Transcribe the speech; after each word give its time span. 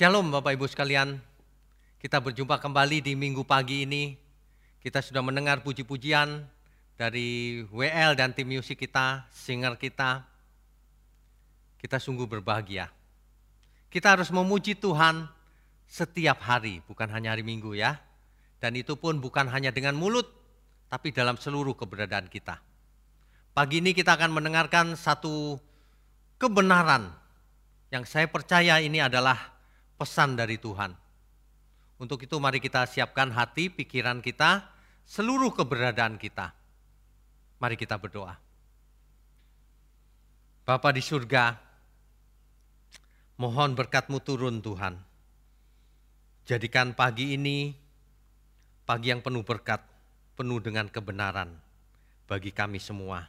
Shalom 0.00 0.32
Bapak 0.32 0.56
Ibu 0.56 0.64
sekalian. 0.64 1.20
Kita 2.00 2.24
berjumpa 2.24 2.56
kembali 2.56 3.04
di 3.04 3.12
minggu 3.12 3.44
pagi 3.44 3.84
ini. 3.84 4.16
Kita 4.80 5.04
sudah 5.04 5.20
mendengar 5.20 5.60
puji-pujian 5.60 6.40
dari 6.96 7.60
WL 7.68 8.16
dan 8.16 8.32
tim 8.32 8.48
musik 8.48 8.80
kita, 8.80 9.28
singer 9.28 9.76
kita. 9.76 10.24
Kita 11.76 12.00
sungguh 12.00 12.24
berbahagia. 12.24 12.88
Kita 13.92 14.16
harus 14.16 14.32
memuji 14.32 14.72
Tuhan 14.72 15.28
setiap 15.84 16.48
hari, 16.48 16.80
bukan 16.88 17.12
hanya 17.12 17.36
hari 17.36 17.44
Minggu 17.44 17.76
ya. 17.76 18.00
Dan 18.56 18.80
itu 18.80 18.96
pun 18.96 19.20
bukan 19.20 19.52
hanya 19.52 19.68
dengan 19.68 20.00
mulut, 20.00 20.32
tapi 20.88 21.12
dalam 21.12 21.36
seluruh 21.36 21.76
keberadaan 21.76 22.32
kita. 22.32 22.56
Pagi 23.52 23.84
ini 23.84 23.92
kita 23.92 24.16
akan 24.16 24.32
mendengarkan 24.32 24.96
satu 24.96 25.60
kebenaran 26.40 27.12
yang 27.92 28.08
saya 28.08 28.24
percaya 28.32 28.80
ini 28.80 28.96
adalah 29.04 29.59
pesan 30.00 30.32
dari 30.32 30.56
Tuhan. 30.56 30.96
Untuk 32.00 32.24
itu 32.24 32.40
mari 32.40 32.64
kita 32.64 32.88
siapkan 32.88 33.28
hati, 33.28 33.68
pikiran 33.68 34.24
kita, 34.24 34.64
seluruh 35.04 35.52
keberadaan 35.52 36.16
kita. 36.16 36.56
Mari 37.60 37.76
kita 37.76 38.00
berdoa. 38.00 38.40
Bapa 40.64 40.88
di 40.96 41.04
surga, 41.04 41.60
mohon 43.36 43.76
berkatmu 43.76 44.24
turun 44.24 44.64
Tuhan. 44.64 44.96
Jadikan 46.48 46.96
pagi 46.96 47.36
ini 47.36 47.76
pagi 48.88 49.12
yang 49.12 49.20
penuh 49.20 49.44
berkat, 49.44 49.84
penuh 50.40 50.64
dengan 50.64 50.88
kebenaran 50.88 51.52
bagi 52.24 52.48
kami 52.48 52.80
semua. 52.80 53.28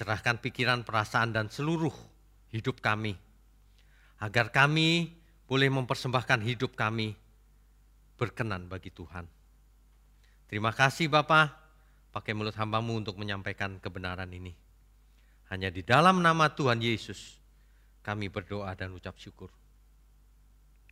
Cerahkan 0.00 0.40
pikiran, 0.40 0.88
perasaan, 0.88 1.36
dan 1.36 1.46
seluruh 1.52 1.92
hidup 2.50 2.80
kami. 2.80 3.14
Agar 4.18 4.50
kami 4.50 5.12
boleh 5.44 5.68
mempersembahkan 5.68 6.40
hidup 6.40 6.72
kami 6.72 7.12
berkenan 8.16 8.70
bagi 8.70 8.88
Tuhan. 8.88 9.28
Terima 10.48 10.70
kasih 10.70 11.10
Bapak, 11.10 11.50
pakai 12.14 12.32
mulut 12.32 12.54
hambamu 12.54 12.94
untuk 13.00 13.18
menyampaikan 13.18 13.76
kebenaran 13.82 14.30
ini. 14.30 14.54
Hanya 15.50 15.68
di 15.68 15.84
dalam 15.84 16.24
nama 16.24 16.48
Tuhan 16.48 16.80
Yesus 16.80 17.36
kami 18.00 18.30
berdoa 18.30 18.72
dan 18.78 18.94
ucap 18.94 19.16
syukur. 19.20 19.50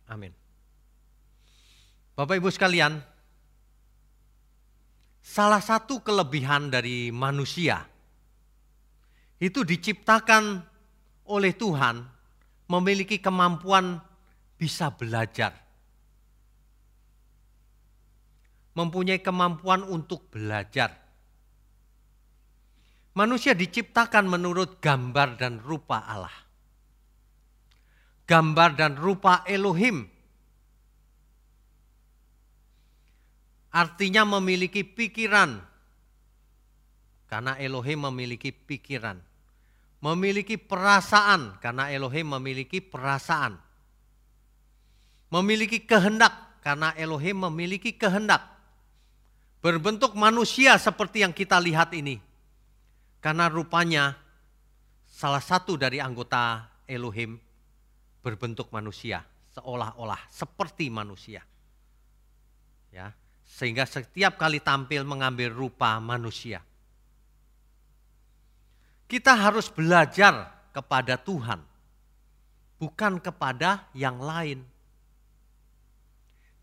Amin. 0.09 0.35
Bapak 2.13 2.37
Ibu 2.37 2.49
sekalian, 2.53 3.01
salah 5.23 5.63
satu 5.63 6.03
kelebihan 6.05 6.69
dari 6.69 7.09
manusia 7.09 7.87
itu 9.41 9.65
diciptakan 9.65 10.61
oleh 11.25 11.55
Tuhan 11.55 12.03
memiliki 12.69 13.17
kemampuan 13.17 13.97
bisa 14.57 14.93
belajar. 14.93 15.53
Mempunyai 18.73 19.21
kemampuan 19.21 19.85
untuk 19.85 20.33
belajar. 20.33 20.97
Manusia 23.13 23.53
diciptakan 23.53 24.25
menurut 24.25 24.81
gambar 24.81 25.37
dan 25.37 25.61
rupa 25.61 26.01
Allah. 26.01 26.33
Gambar 28.25 28.69
dan 28.73 28.97
rupa 28.97 29.45
Elohim. 29.45 30.09
Artinya 33.73 34.25
memiliki 34.25 34.81
pikiran. 34.81 35.61
Karena 37.29 37.53
Elohim 37.61 38.09
memiliki 38.09 38.49
pikiran. 38.49 39.21
Memiliki 40.01 40.57
perasaan 40.57 41.61
karena 41.61 41.93
Elohim 41.93 42.33
memiliki 42.37 42.81
perasaan 42.81 43.55
memiliki 45.33 45.81
kehendak 45.81 46.61
karena 46.61 46.93
Elohim 46.93 47.49
memiliki 47.49 47.97
kehendak. 47.97 48.45
Berbentuk 49.65 50.13
manusia 50.13 50.77
seperti 50.77 51.25
yang 51.25 51.33
kita 51.33 51.57
lihat 51.57 51.89
ini. 51.97 52.21
Karena 53.17 53.49
rupanya 53.49 54.13
salah 55.09 55.41
satu 55.41 55.79
dari 55.79 55.97
anggota 55.97 56.67
Elohim 56.85 57.39
berbentuk 58.21 58.69
manusia, 58.69 59.23
seolah-olah 59.55 60.19
seperti 60.29 60.91
manusia. 60.91 61.41
Ya, 62.91 63.15
sehingga 63.47 63.87
setiap 63.87 64.35
kali 64.37 64.59
tampil 64.59 65.07
mengambil 65.07 65.49
rupa 65.49 65.97
manusia. 66.03 66.61
Kita 69.07 69.33
harus 69.39 69.71
belajar 69.71 70.51
kepada 70.75 71.15
Tuhan, 71.15 71.63
bukan 72.77 73.23
kepada 73.23 73.87
yang 73.95 74.19
lain 74.19 74.72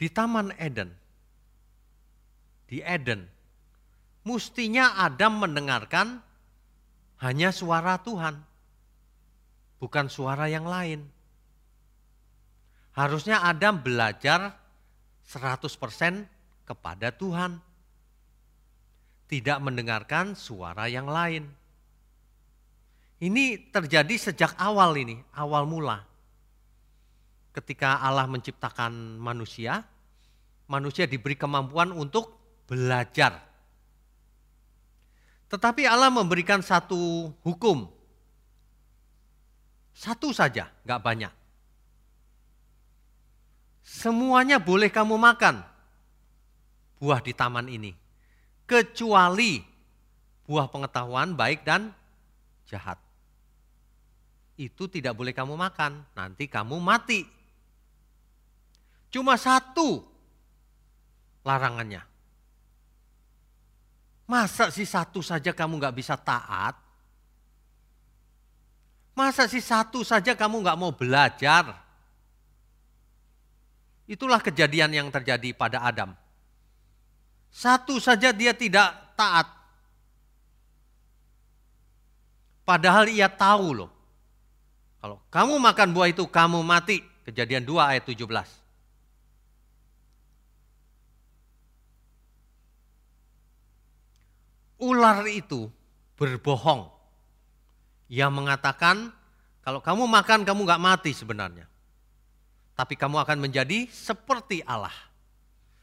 di 0.00 0.09
Taman 0.09 0.56
Eden. 0.56 0.88
Di 2.65 2.81
Eden. 2.81 3.28
Mustinya 4.25 4.97
Adam 4.97 5.44
mendengarkan 5.44 6.25
hanya 7.21 7.53
suara 7.53 8.00
Tuhan. 8.00 8.41
Bukan 9.77 10.09
suara 10.09 10.49
yang 10.49 10.65
lain. 10.65 11.05
Harusnya 12.97 13.44
Adam 13.44 13.84
belajar 13.84 14.56
100% 15.28 15.69
kepada 16.65 17.12
Tuhan. 17.12 17.60
Tidak 19.28 19.59
mendengarkan 19.60 20.33
suara 20.33 20.89
yang 20.89 21.06
lain. 21.06 21.44
Ini 23.21 23.69
terjadi 23.69 24.16
sejak 24.16 24.56
awal 24.56 24.97
ini, 24.97 25.21
awal 25.37 25.69
mula 25.69 26.10
ketika 27.50 27.99
Allah 27.99 28.31
menciptakan 28.31 29.19
manusia, 29.19 29.83
manusia 30.70 31.10
diberi 31.10 31.34
kemampuan 31.34 31.91
untuk 31.91 32.31
belajar. 32.70 33.42
Tetapi 35.50 35.82
Allah 35.82 36.14
memberikan 36.14 36.62
satu 36.62 37.34
hukum. 37.42 37.91
Satu 39.91 40.30
saja, 40.30 40.70
nggak 40.86 41.03
banyak. 41.03 41.32
Semuanya 43.82 44.62
boleh 44.62 44.86
kamu 44.86 45.19
makan 45.19 45.66
buah 47.03 47.19
di 47.19 47.34
taman 47.34 47.66
ini. 47.66 47.91
Kecuali 48.62 49.59
buah 50.47 50.70
pengetahuan 50.70 51.34
baik 51.34 51.66
dan 51.66 51.91
jahat. 52.70 53.03
Itu 54.54 54.86
tidak 54.86 55.19
boleh 55.19 55.34
kamu 55.34 55.59
makan, 55.59 56.06
nanti 56.14 56.47
kamu 56.47 56.78
mati. 56.78 57.26
Cuma 59.10 59.34
satu 59.34 60.09
larangannya. 61.45 62.05
Masa 64.31 64.71
sih 64.71 64.87
satu 64.87 65.25
saja 65.25 65.51
kamu 65.51 65.81
nggak 65.83 65.97
bisa 65.97 66.15
taat? 66.15 66.78
Masa 69.17 69.51
sih 69.51 69.61
satu 69.61 70.06
saja 70.06 70.39
kamu 70.39 70.62
nggak 70.62 70.78
mau 70.78 70.95
belajar? 70.95 71.75
Itulah 74.06 74.39
kejadian 74.43 74.91
yang 74.91 75.09
terjadi 75.11 75.55
pada 75.55 75.83
Adam. 75.83 76.15
Satu 77.51 77.99
saja 77.99 78.31
dia 78.31 78.55
tidak 78.55 78.95
taat. 79.19 79.51
Padahal 82.62 83.11
ia 83.11 83.27
tahu 83.27 83.83
loh. 83.83 83.91
Kalau 85.03 85.19
kamu 85.27 85.59
makan 85.59 85.89
buah 85.91 86.09
itu 86.11 86.22
kamu 86.31 86.62
mati. 86.62 87.03
Kejadian 87.27 87.67
2 87.67 87.91
ayat 87.99 88.05
17. 88.07 88.59
Ular 94.80 95.22
itu 95.28 95.68
berbohong. 96.16 96.88
Ia 98.10 98.26
mengatakan, 98.26 99.12
kalau 99.62 99.78
kamu 99.78 100.08
makan 100.10 100.42
kamu 100.42 100.60
nggak 100.66 100.82
mati 100.82 101.12
sebenarnya. 101.14 101.68
Tapi 102.74 102.96
kamu 102.96 103.21
akan 103.22 103.38
menjadi 103.38 103.86
seperti 103.92 104.65
Allah. 104.65 104.92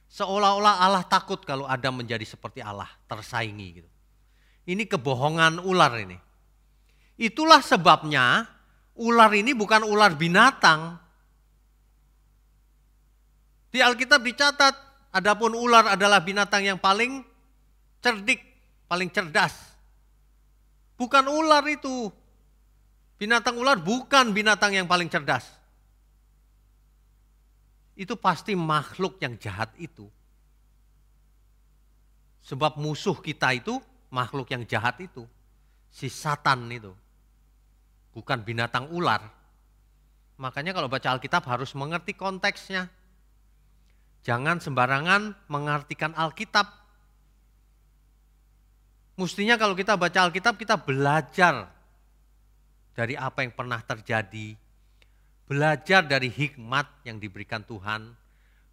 Seolah-olah 0.09 0.81
Allah 0.81 1.03
takut 1.05 1.38
kalau 1.45 1.69
Adam 1.69 2.01
menjadi 2.01 2.25
seperti 2.25 2.59
Allah, 2.59 2.89
tersaingi 3.05 3.67
gitu. 3.79 3.89
Ini 4.67 4.83
kebohongan 4.89 5.63
ular 5.63 5.93
ini. 6.00 6.17
Itulah 7.15 7.63
sebabnya 7.63 8.45
ular 8.97 9.31
ini 9.31 9.53
bukan 9.53 9.85
ular 9.85 10.17
binatang. 10.17 11.00
Di 13.71 13.79
Alkitab 13.83 14.23
dicatat, 14.25 14.75
adapun 15.13 15.53
ular 15.53 15.95
adalah 15.95 16.23
binatang 16.23 16.65
yang 16.65 16.79
paling 16.81 17.21
cerdik 18.01 18.46
paling 18.88 19.12
cerdas. 19.12 19.54
Bukan 20.98 21.28
ular 21.30 21.63
itu. 21.69 22.10
Binatang 23.22 23.60
ular 23.60 23.78
bukan 23.78 24.34
binatang 24.34 24.74
yang 24.74 24.89
paling 24.89 25.12
cerdas. 25.12 25.45
Itu 27.98 28.18
pasti 28.18 28.54
makhluk 28.54 29.22
yang 29.22 29.38
jahat 29.38 29.74
itu. 29.78 30.06
Sebab 32.48 32.80
musuh 32.80 33.18
kita 33.19 33.51
itu 33.54 33.78
makhluk 34.10 34.48
yang 34.54 34.63
jahat 34.63 34.98
itu. 35.04 35.28
Si 35.92 36.07
satan 36.07 36.69
itu. 36.72 36.94
Bukan 38.16 38.42
binatang 38.45 38.89
ular. 38.94 39.22
Makanya 40.38 40.72
kalau 40.78 40.88
baca 40.88 41.18
Alkitab 41.18 41.44
harus 41.50 41.74
mengerti 41.74 42.13
konteksnya. 42.13 42.88
Jangan 44.22 44.62
sembarangan 44.62 45.50
mengartikan 45.50 46.13
Alkitab. 46.13 46.87
Mestinya 49.17 49.57
kalau 49.57 49.73
kita 49.73 49.97
baca 49.97 50.29
Alkitab 50.29 50.61
kita 50.61 50.77
belajar 50.77 51.73
dari 52.93 53.17
apa 53.17 53.41
yang 53.41 53.53
pernah 53.53 53.81
terjadi. 53.81 54.53
Belajar 55.49 56.05
dari 56.05 56.29
hikmat 56.29 57.01
yang 57.01 57.17
diberikan 57.17 57.65
Tuhan. 57.65 58.13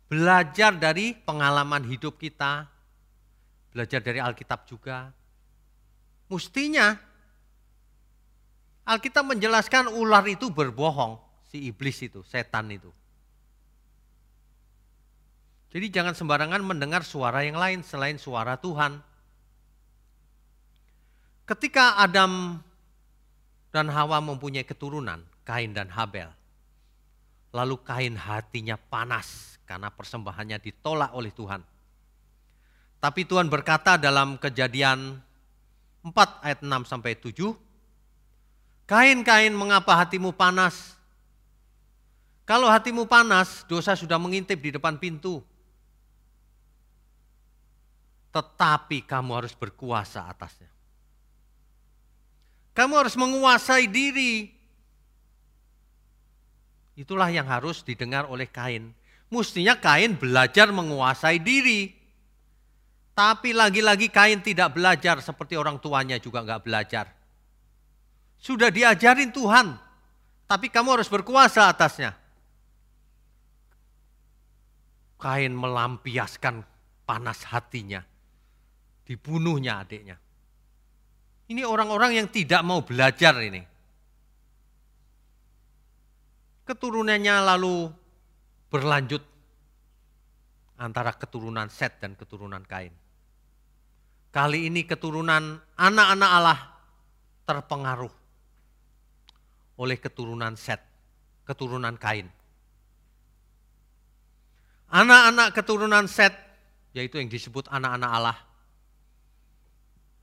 Belajar 0.05 0.77
dari 0.77 1.17
pengalaman 1.17 1.89
hidup 1.89 2.21
kita. 2.21 2.69
Belajar 3.73 4.05
dari 4.05 4.21
Alkitab 4.21 4.69
juga. 4.69 5.09
Mestinya 6.29 6.93
Alkitab 8.85 9.25
menjelaskan 9.25 9.89
ular 9.97 10.29
itu 10.29 10.53
berbohong, 10.53 11.17
si 11.49 11.73
iblis 11.73 12.05
itu, 12.05 12.21
setan 12.29 12.69
itu. 12.69 12.93
Jadi 15.73 15.89
jangan 15.89 16.13
sembarangan 16.13 16.61
mendengar 16.61 17.01
suara 17.01 17.43
yang 17.49 17.57
lain 17.57 17.81
selain 17.81 18.21
suara 18.21 18.61
Tuhan. 18.61 19.01
Ketika 21.45 22.01
Adam 22.01 22.57
dan 23.69 23.93
Hawa 23.93 24.17
mempunyai 24.25 24.65
keturunan, 24.65 25.21
Kain 25.45 25.77
dan 25.77 25.93
Habel. 25.93 26.33
Lalu 27.53 27.77
Kain 27.85 28.17
hatinya 28.17 28.81
panas 28.81 29.61
karena 29.69 29.93
persembahannya 29.93 30.57
ditolak 30.57 31.13
oleh 31.13 31.29
Tuhan. 31.37 31.61
Tapi 32.97 33.29
Tuhan 33.29 33.53
berkata 33.53 34.01
dalam 34.01 34.41
kejadian 34.41 35.21
4 36.01 36.45
ayat 36.45 36.61
6 36.65 36.89
sampai 36.89 37.13
7, 37.13 37.53
Kain-kain 38.85 39.53
mengapa 39.53 39.97
hatimu 39.97 40.33
panas? 40.33 40.97
Kalau 42.45 42.69
hatimu 42.69 43.09
panas, 43.09 43.65
dosa 43.65 43.97
sudah 43.97 44.21
mengintip 44.21 44.61
di 44.61 44.73
depan 44.77 45.01
pintu. 45.01 45.41
Tetapi 48.33 49.05
kamu 49.09 49.31
harus 49.33 49.57
berkuasa 49.57 50.29
atasnya. 50.29 50.74
Kamu 52.75 52.93
harus 52.99 53.15
menguasai 53.15 53.87
diri. 53.87 54.51
Itulah 56.99 57.31
yang 57.31 57.47
harus 57.47 57.87
didengar 57.87 58.27
oleh 58.27 58.51
Kain. 58.51 58.91
Mestinya 59.31 59.79
Kain 59.79 60.19
belajar 60.19 60.75
menguasai 60.75 61.39
diri. 61.39 61.91
Tapi 63.15 63.55
lagi-lagi 63.55 64.11
Kain 64.11 64.43
tidak 64.43 64.75
belajar 64.75 65.23
seperti 65.23 65.55
orang 65.55 65.79
tuanya 65.79 66.19
juga 66.19 66.43
nggak 66.43 66.63
belajar. 66.67 67.07
Sudah 68.43 68.75
diajarin 68.75 69.31
Tuhan, 69.31 69.79
tapi 70.51 70.67
kamu 70.67 70.99
harus 70.99 71.07
berkuasa 71.07 71.71
atasnya. 71.71 72.19
Kain 75.17 75.55
melampiaskan 75.55 76.67
panas 77.07 77.47
hatinya. 77.49 78.03
Dibunuhnya 79.07 79.81
adiknya. 79.81 80.24
Ini 81.45 81.61
orang-orang 81.61 82.17
yang 82.17 82.29
tidak 82.33 82.65
mau 82.65 82.81
belajar 82.81 83.37
ini. 83.45 83.61
Keturunannya 86.65 87.35
lalu 87.45 87.93
berlanjut 88.73 89.21
antara 90.81 91.13
keturunan 91.13 91.69
Set 91.69 92.01
dan 92.01 92.17
keturunan 92.17 92.65
Kain. 92.65 92.93
Kali 94.33 94.67
ini 94.67 94.89
keturunan 94.89 95.61
anak-anak 95.77 96.31
Allah 96.33 96.59
terpengaruh 97.45 98.15
oleh 99.79 100.01
keturunan 100.01 100.57
Set, 100.57 100.81
keturunan 101.45 101.95
Kain. 102.01 102.27
Anak-anak 104.89 105.53
keturunan 105.53 106.09
Set, 106.09 106.33
yaitu 106.97 107.21
yang 107.21 107.29
disebut 107.29 107.69
anak-anak 107.69 108.11
Allah, 108.11 108.37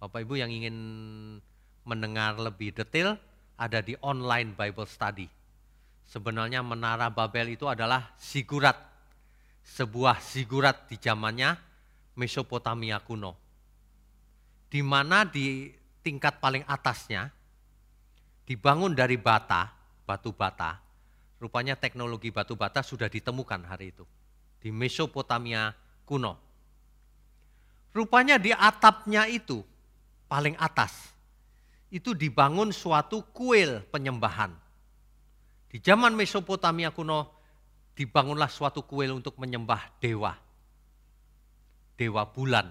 Bapak 0.00 0.26
Ibu 0.26 0.36
yang 0.36 0.52
ingin 0.52 0.76
mendengar 1.86 2.36
lebih 2.36 2.74
detail 2.76 3.16
ada 3.56 3.80
di 3.80 3.96
online 4.04 4.52
Bible 4.52 4.88
Study. 4.88 5.28
Sebenarnya 6.06 6.62
menara 6.62 7.10
Babel 7.10 7.56
itu 7.56 7.66
adalah 7.66 8.14
sigurat. 8.16 8.76
Sebuah 9.66 10.22
sigurat 10.22 10.86
di 10.86 10.94
zamannya 10.94 11.58
Mesopotamia 12.14 13.02
kuno. 13.02 13.34
Di 14.70 14.78
mana 14.80 15.26
di 15.26 15.74
tingkat 16.06 16.38
paling 16.38 16.62
atasnya 16.70 17.26
dibangun 18.46 18.94
dari 18.94 19.18
bata, 19.18 19.74
batu 20.06 20.30
bata, 20.30 20.86
Rupanya 21.36 21.76
teknologi 21.76 22.32
batu 22.32 22.56
bata 22.56 22.80
sudah 22.80 23.12
ditemukan 23.12 23.68
hari 23.68 23.92
itu 23.92 24.08
di 24.64 24.72
Mesopotamia 24.72 25.76
kuno. 26.08 26.40
Rupanya 27.92 28.40
di 28.40 28.56
atapnya 28.56 29.28
itu 29.28 29.60
paling 30.32 30.56
atas 30.56 31.12
itu 31.90 32.12
dibangun 32.12 32.74
suatu 32.74 33.22
kuil 33.30 33.86
penyembahan. 33.90 34.50
Di 35.70 35.78
zaman 35.78 36.14
Mesopotamia 36.14 36.90
kuno 36.90 37.30
dibangunlah 37.94 38.50
suatu 38.50 38.82
kuil 38.84 39.14
untuk 39.14 39.38
menyembah 39.38 40.00
dewa. 40.02 40.34
Dewa 41.96 42.28
bulan 42.28 42.68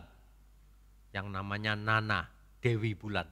yang 1.16 1.32
namanya 1.32 1.74
Nana, 1.74 2.30
Dewi 2.60 2.94
Bulan. 2.94 3.26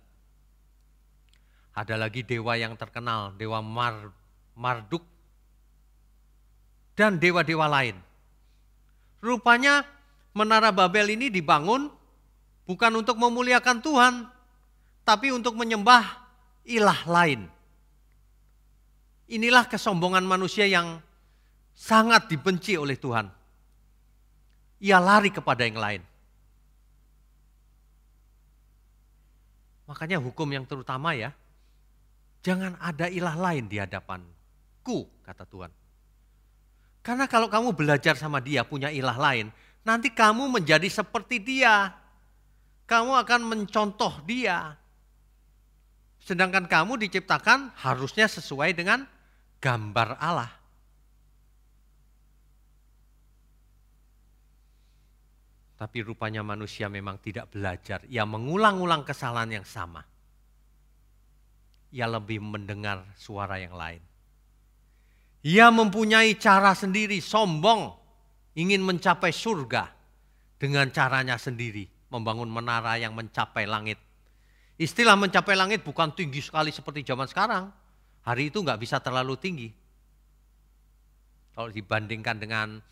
Ada 1.73 1.99
lagi 1.99 2.23
dewa 2.23 2.55
yang 2.55 2.79
terkenal, 2.79 3.35
Dewa 3.35 3.59
Mar, 3.59 4.13
Marduk 4.53 5.03
dan 6.93 7.17
dewa-dewa 7.17 7.65
lain. 7.65 7.97
Rupanya 9.19 9.85
Menara 10.33 10.73
Babel 10.73 11.13
ini 11.13 11.29
dibangun 11.29 11.93
bukan 12.65 12.91
untuk 12.97 13.21
memuliakan 13.21 13.85
Tuhan, 13.85 14.13
tapi 15.03 15.31
untuk 15.36 15.55
menyembah 15.55 16.03
ilah 16.67 17.00
lain. 17.07 17.48
Inilah 19.27 19.67
kesombongan 19.67 20.24
manusia 20.24 20.67
yang 20.67 21.00
sangat 21.75 22.27
dibenci 22.31 22.75
oleh 22.79 22.95
Tuhan. 22.95 23.27
Ia 24.83 25.00
lari 25.00 25.31
kepada 25.31 25.63
yang 25.63 25.79
lain. 25.79 26.01
Makanya 29.88 30.19
hukum 30.19 30.48
yang 30.48 30.63
terutama 30.63 31.15
ya, 31.15 31.36
jangan 32.43 32.75
ada 32.79 33.07
ilah 33.12 33.36
lain 33.36 33.67
di 33.67 33.79
hadapanku, 33.79 35.07
kata 35.24 35.43
Tuhan. 35.48 35.72
Karena 37.03 37.27
kalau 37.27 37.51
kamu 37.51 37.75
belajar 37.75 38.15
sama 38.15 38.39
dia 38.39 38.63
punya 38.63 38.88
ilah 38.88 39.19
lain, 39.19 39.51
nanti 39.83 40.07
kamu 40.07 40.48
menjadi 40.48 40.88
seperti 40.88 41.43
dia. 41.43 41.91
Kamu 42.88 43.12
akan 43.24 43.41
mencontoh 43.43 44.24
dia. 44.24 44.79
Sedangkan 46.23 46.71
kamu 46.71 46.95
diciptakan 47.03 47.75
harusnya 47.83 48.31
sesuai 48.31 48.71
dengan 48.71 49.03
gambar 49.59 50.15
Allah. 50.23 50.51
Tapi 55.75 55.99
rupanya 55.99 56.39
manusia 56.39 56.87
memang 56.87 57.19
tidak 57.19 57.51
belajar. 57.51 58.07
Ia 58.07 58.23
mengulang-ulang 58.23 59.03
kesalahan 59.03 59.59
yang 59.59 59.67
sama. 59.67 59.99
Ia 61.91 62.07
lebih 62.07 62.39
mendengar 62.39 63.03
suara 63.19 63.59
yang 63.59 63.75
lain. 63.75 63.99
Ia 65.43 65.67
mempunyai 65.75 66.39
cara 66.39 66.71
sendiri, 66.71 67.19
sombong, 67.19 67.91
ingin 68.55 68.79
mencapai 68.79 69.35
surga 69.35 69.91
dengan 70.55 70.87
caranya 70.95 71.35
sendiri, 71.35 71.83
membangun 72.07 72.47
menara 72.47 72.95
yang 72.95 73.11
mencapai 73.11 73.67
langit. 73.67 73.99
Istilah 74.83 75.15
mencapai 75.15 75.55
langit 75.55 75.79
bukan 75.79 76.11
tinggi 76.11 76.43
sekali 76.43 76.67
seperti 76.67 77.07
zaman 77.07 77.23
sekarang. 77.23 77.71
Hari 78.27 78.51
itu 78.51 78.59
nggak 78.59 78.83
bisa 78.83 78.99
terlalu 78.99 79.39
tinggi. 79.39 79.71
Kalau 81.55 81.71
dibandingkan 81.71 82.35
dengan 82.35 82.83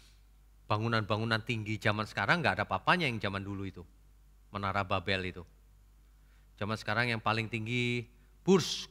bangunan-bangunan 0.72 1.44
tinggi 1.44 1.76
zaman 1.76 2.08
sekarang 2.08 2.40
nggak 2.40 2.64
ada 2.64 2.66
papanya 2.70 3.12
yang 3.12 3.20
zaman 3.20 3.44
dulu 3.44 3.68
itu. 3.68 3.84
Menara 4.56 4.88
Babel 4.88 5.36
itu. 5.36 5.44
Zaman 6.56 6.80
sekarang 6.80 7.12
yang 7.12 7.20
paling 7.20 7.52
tinggi 7.52 8.08
Burj 8.40 8.88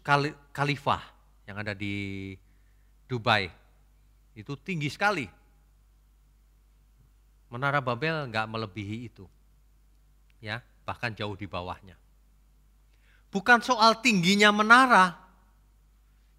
Khalifah 0.53 1.01
yang 1.49 1.57
ada 1.57 1.73
di 1.73 2.37
Dubai. 3.09 3.49
Itu 4.37 4.61
tinggi 4.61 4.93
sekali. 4.93 5.25
Menara 7.49 7.81
Babel 7.81 8.29
nggak 8.29 8.45
melebihi 8.45 9.09
itu. 9.09 9.25
Ya, 10.45 10.61
bahkan 10.85 11.17
jauh 11.17 11.37
di 11.37 11.49
bawahnya. 11.49 12.00
Bukan 13.31 13.63
soal 13.63 14.03
tingginya 14.03 14.51
menara. 14.51 15.15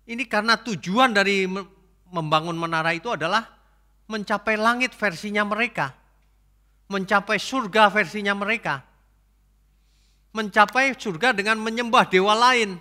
Ini 0.03 0.27
karena 0.27 0.59
tujuan 0.59 1.15
dari 1.15 1.47
membangun 2.11 2.59
menara 2.59 2.91
itu 2.91 3.07
adalah 3.15 3.47
mencapai 4.11 4.59
langit 4.59 4.91
versinya 4.91 5.47
mereka. 5.47 5.95
Mencapai 6.91 7.39
surga 7.39 7.87
versinya 7.87 8.35
mereka. 8.35 8.83
Mencapai 10.35 10.91
surga 10.91 11.31
dengan 11.31 11.63
menyembah 11.63 12.11
dewa 12.11 12.35
lain. 12.35 12.75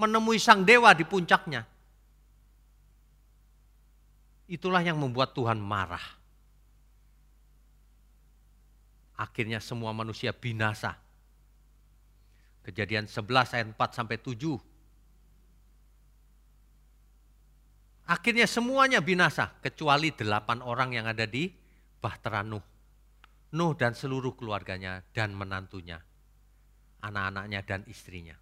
Menemui 0.00 0.40
sang 0.40 0.64
dewa 0.64 0.96
di 0.96 1.04
puncaknya. 1.04 1.68
Itulah 4.48 4.80
yang 4.80 4.96
membuat 4.96 5.36
Tuhan 5.36 5.60
marah. 5.60 6.16
Akhirnya 9.16 9.60
semua 9.60 9.92
manusia 9.92 10.32
binasa. 10.32 11.05
Kejadian 12.66 13.06
11 13.06 13.54
ayat 13.54 13.66
4 13.70 13.78
sampai 13.94 14.18
7. 14.18 14.42
Akhirnya 18.10 18.46
semuanya 18.50 18.98
binasa 18.98 19.54
kecuali 19.62 20.10
delapan 20.10 20.58
orang 20.66 20.90
yang 20.94 21.06
ada 21.06 21.30
di 21.30 21.46
Bahtera 22.02 22.42
Nuh. 22.42 22.62
Nuh 23.54 23.72
dan 23.78 23.94
seluruh 23.94 24.34
keluarganya 24.34 25.06
dan 25.14 25.30
menantunya, 25.30 26.02
anak-anaknya 27.06 27.62
dan 27.62 27.86
istrinya. 27.86 28.34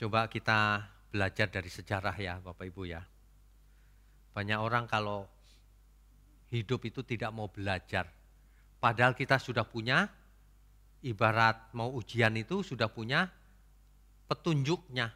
Coba 0.00 0.32
kita 0.32 0.88
belajar 1.12 1.52
dari 1.52 1.68
sejarah 1.68 2.16
ya 2.16 2.40
Bapak 2.40 2.64
Ibu 2.72 2.82
ya. 2.88 3.04
Banyak 4.32 4.56
orang 4.56 4.88
kalau 4.88 5.28
hidup 6.48 6.88
itu 6.88 7.04
tidak 7.04 7.36
mau 7.36 7.52
belajar. 7.52 8.08
Padahal 8.80 9.12
kita 9.12 9.36
sudah 9.36 9.68
punya 9.68 10.08
ibarat 11.00 11.72
mau 11.72 11.92
ujian 11.96 12.36
itu 12.36 12.60
sudah 12.60 12.88
punya 12.92 13.28
petunjuknya. 14.28 15.12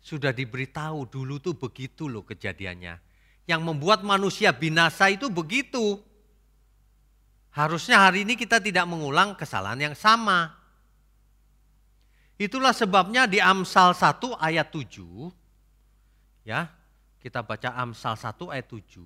Sudah 0.00 0.32
diberitahu 0.32 1.12
dulu 1.12 1.38
tuh 1.44 1.54
begitu 1.56 2.08
loh 2.08 2.24
kejadiannya. 2.24 2.96
Yang 3.44 3.60
membuat 3.60 4.00
manusia 4.00 4.48
binasa 4.54 5.12
itu 5.12 5.28
begitu. 5.28 6.00
Harusnya 7.50 8.00
hari 8.00 8.22
ini 8.24 8.38
kita 8.38 8.62
tidak 8.62 8.86
mengulang 8.86 9.34
kesalahan 9.36 9.92
yang 9.92 9.96
sama. 9.98 10.54
Itulah 12.40 12.72
sebabnya 12.72 13.28
di 13.28 13.36
Amsal 13.36 13.92
1 13.92 14.40
ayat 14.40 14.72
7, 14.72 15.28
ya 16.48 16.72
kita 17.20 17.44
baca 17.44 17.76
Amsal 17.76 18.16
1 18.16 18.48
ayat 18.48 18.64
7, 18.64 19.04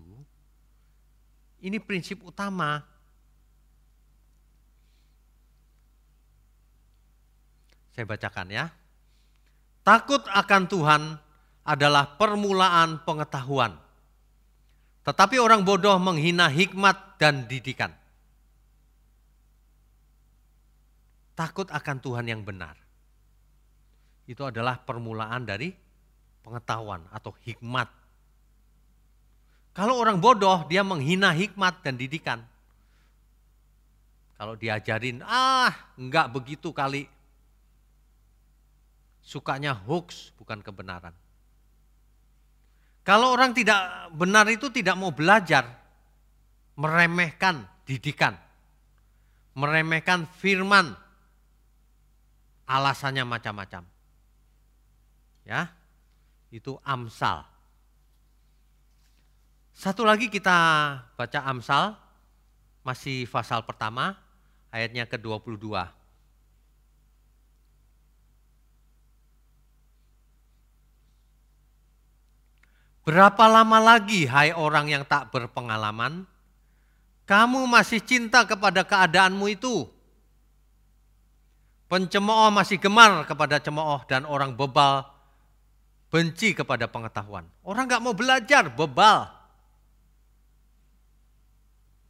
ini 1.67 1.83
prinsip 1.83 2.23
utama. 2.23 2.87
Saya 7.95 8.05
bacakan 8.05 8.51
ya. 8.51 8.65
Takut 9.87 10.21
akan 10.27 10.63
Tuhan 10.67 11.03
adalah 11.65 12.19
permulaan 12.19 13.01
pengetahuan. 13.07 13.79
Tetapi 15.05 15.37
orang 15.39 15.63
bodoh 15.63 15.97
menghina 16.01 16.51
hikmat 16.51 17.21
dan 17.21 17.47
didikan. 17.47 17.93
Takut 21.39 21.69
akan 21.71 21.97
Tuhan 22.03 22.27
yang 22.27 22.43
benar 22.43 22.85
itu 24.25 24.41
adalah 24.41 24.81
permulaan 24.81 25.45
dari 25.45 25.73
pengetahuan 26.41 27.05
atau 27.13 27.33
hikmat. 27.45 27.89
Kalau 29.75 29.99
orang 29.99 30.23
bodoh, 30.23 30.65
dia 30.71 30.87
menghina 30.87 31.35
hikmat 31.35 31.83
dan 31.83 31.99
didikan. 31.99 32.41
Kalau 34.39 34.55
diajarin, 34.55 35.21
ah 35.27 35.73
enggak 35.99 36.31
begitu 36.31 36.71
kali. 36.71 37.11
Sukanya 39.25 39.73
hoax, 39.73 40.37
bukan 40.37 40.61
kebenaran. 40.61 41.17
Kalau 43.05 43.33
orang 43.33 43.57
tidak 43.57 43.81
benar 44.13 44.45
itu 44.53 44.69
tidak 44.69 44.97
mau 45.01 45.13
belajar, 45.13 45.65
meremehkan 46.77 47.65
didikan, 47.89 48.37
meremehkan 49.57 50.29
firman, 50.41 50.93
alasannya 52.69 53.25
macam-macam. 53.25 53.85
Ya, 55.45 55.73
itu 56.49 56.77
Amsal. 56.85 57.45
Satu 59.77 60.05
lagi 60.09 60.33
kita 60.33 60.57
baca 61.17 61.41
Amsal, 61.45 61.93
masih 62.81 63.29
pasal 63.29 63.65
pertama, 63.69 64.17
ayatnya 64.73 65.05
ke-22. 65.05 66.04
Berapa 73.05 73.45
lama 73.53 73.79
lagi, 73.85 74.25
hai 74.25 74.57
orang 74.57 74.89
yang 74.89 75.05
tak 75.05 75.29
berpengalaman, 75.29 76.25
kamu 77.29 77.69
masih 77.69 78.01
cinta 78.01 78.49
kepada 78.49 78.81
keadaanmu 78.81 79.45
itu? 79.53 79.85
Pencemooh 81.85 82.49
masih 82.49 82.81
gemar 82.81 83.29
kepada 83.29 83.61
cemooh 83.61 84.01
dan 84.09 84.25
orang 84.25 84.57
bebal 84.57 85.05
benci 86.09 86.57
kepada 86.57 86.89
pengetahuan. 86.89 87.45
Orang 87.61 87.93
nggak 87.93 88.01
mau 88.01 88.17
belajar, 88.17 88.73
bebal. 88.73 89.29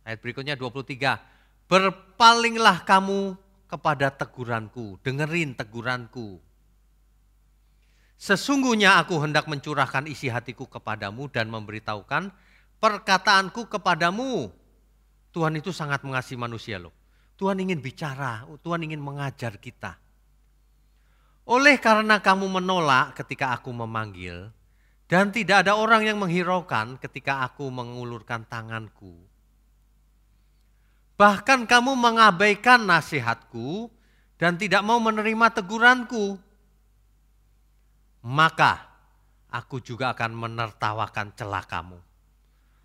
Ayat 0.07 0.23
berikutnya 0.23 0.55
23. 0.55 1.19
Berpalinglah 1.67 2.87
kamu 2.87 3.35
kepada 3.67 4.15
teguranku, 4.15 5.01
dengerin 5.03 5.59
teguranku. 5.59 6.39
Sesungguhnya 8.15 9.03
aku 9.03 9.19
hendak 9.21 9.51
mencurahkan 9.51 10.07
isi 10.07 10.31
hatiku 10.31 10.71
kepadamu 10.71 11.27
dan 11.29 11.51
memberitahukan 11.51 12.31
perkataanku 12.79 13.67
kepadamu. 13.69 14.49
Tuhan 15.35 15.59
itu 15.59 15.75
sangat 15.75 16.07
mengasihi 16.07 16.39
manusia 16.39 16.79
loh. 16.79 16.95
Tuhan 17.35 17.59
ingin 17.59 17.83
bicara, 17.83 18.47
Tuhan 18.63 18.87
ingin 18.87 19.03
mengajar 19.03 19.59
kita. 19.59 19.99
Oleh 21.45 21.77
karena 21.83 22.23
kamu 22.23 22.47
menolak 22.47 23.19
ketika 23.19 23.53
aku 23.53 23.75
memanggil, 23.75 24.55
Dan 25.05 25.29
tidak 25.37 25.69
ada 25.69 25.77
orang 25.77 26.09
yang 26.09 26.17
menghiraukan 26.17 26.97
ketika 26.97 27.45
aku 27.45 27.69
mengulurkan 27.69 28.49
tanganku. 28.49 29.13
Bahkan 31.15 31.69
kamu 31.69 31.93
mengabaikan 31.95 32.83
nasihatku 32.89 33.93
dan 34.41 34.57
tidak 34.57 34.83
mau 34.83 34.99
menerima 34.99 35.53
teguranku. 35.55 36.41
Maka 38.25 38.89
aku 39.53 39.85
juga 39.85 40.17
akan 40.17 40.33
menertawakan 40.33 41.37
celah 41.37 41.65
kamu. 41.69 42.01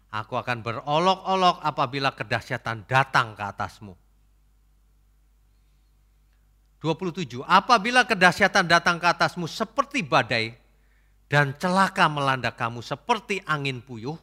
Aku 0.10 0.36
akan 0.36 0.60
berolok-olok 0.66 1.64
apabila 1.64 2.12
kedahsyatan 2.12 2.84
datang 2.90 3.38
ke 3.38 3.44
atasmu. 3.46 3.94
27. 6.84 7.44
Apabila 7.46 8.04
kedahsyatan 8.04 8.66
datang 8.68 9.00
ke 9.00 9.08
atasmu 9.08 9.48
seperti 9.48 10.04
badai, 10.04 10.56
dan 11.30 11.54
celaka 11.62 12.10
melanda 12.10 12.50
kamu 12.50 12.82
seperti 12.82 13.38
angin 13.46 13.86
puyuh, 13.86 14.18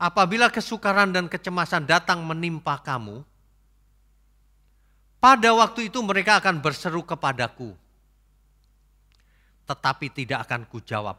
apabila 0.00 0.48
kesukaran 0.48 1.12
dan 1.12 1.28
kecemasan 1.28 1.84
datang 1.84 2.24
menimpa 2.24 2.80
kamu, 2.80 3.20
pada 5.20 5.52
waktu 5.52 5.92
itu 5.92 6.00
mereka 6.00 6.40
akan 6.40 6.64
berseru 6.64 7.04
kepadaku, 7.04 7.76
tetapi 9.64 10.12
tidak 10.12 10.48
akan 10.48 10.68
kujawab. 10.68 11.16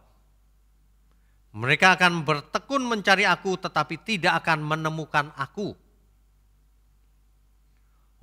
Mereka 1.55 1.95
akan 1.95 2.27
bertekun 2.27 2.83
mencari 2.83 3.23
aku, 3.23 3.55
tetapi 3.55 4.03
tidak 4.03 4.43
akan 4.43 4.59
menemukan 4.59 5.31
aku. 5.39 5.71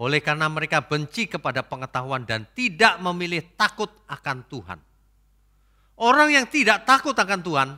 Oleh 0.03 0.21
karena 0.21 0.53
mereka 0.53 0.85
benci 0.85 1.31
kepada 1.31 1.65
pengetahuan 1.65 2.29
dan 2.29 2.45
tidak 2.53 3.01
memilih 3.01 3.41
takut 3.57 3.89
akan 4.05 4.45
Tuhan. 4.53 4.79
Orang 5.97 6.29
yang 6.29 6.45
tidak 6.51 6.85
takut 6.85 7.17
akan 7.17 7.41
Tuhan, 7.41 7.69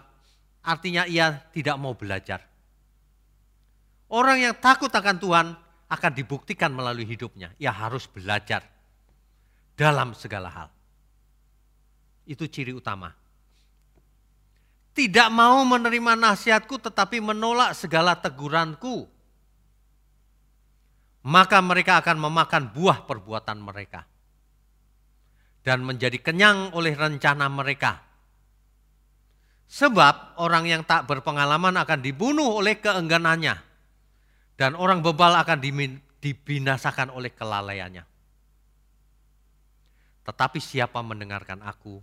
artinya 0.64 1.06
ia 1.06 1.38
tidak 1.54 1.76
mau 1.78 1.94
belajar. 1.94 2.42
Orang 4.10 4.42
yang 4.42 4.58
takut 4.58 4.90
akan 4.90 5.16
Tuhan 5.22 5.46
akan 5.86 6.12
dibuktikan 6.18 6.74
melalui 6.74 7.06
hidupnya. 7.06 7.54
Ia 7.62 7.70
harus 7.70 8.10
belajar 8.10 8.66
dalam 9.78 10.18
segala 10.18 10.50
hal. 10.50 10.68
Itu 12.24 12.48
ciri 12.48 12.72
utama. 12.72 13.12
Tidak 14.94 15.28
mau 15.28 15.60
menerima 15.66 16.14
nasihatku 16.14 16.78
tetapi 16.78 17.18
menolak 17.20 17.74
segala 17.74 18.14
teguranku. 18.16 19.10
Maka 21.24 21.58
mereka 21.64 21.98
akan 22.04 22.16
memakan 22.20 22.70
buah 22.70 23.04
perbuatan 23.04 23.58
mereka. 23.58 24.06
Dan 25.64 25.80
menjadi 25.84 26.20
kenyang 26.20 26.76
oleh 26.76 26.92
rencana 26.92 27.48
mereka 27.48 28.14
Sebab 29.74 30.38
orang 30.38 30.70
yang 30.70 30.82
tak 30.84 31.08
berpengalaman 31.08 31.74
akan 31.80 31.98
dibunuh 31.98 32.62
oleh 32.62 32.78
keengganannya. 32.78 33.56
Dan 34.54 34.78
orang 34.78 35.02
bebal 35.02 35.34
akan 35.34 35.58
dibinasakan 36.22 37.10
oleh 37.10 37.34
kelalaiannya. 37.34 38.04
Tetapi 40.24 40.58
siapa 40.62 41.02
mendengarkan 41.02 41.58
aku, 41.66 41.98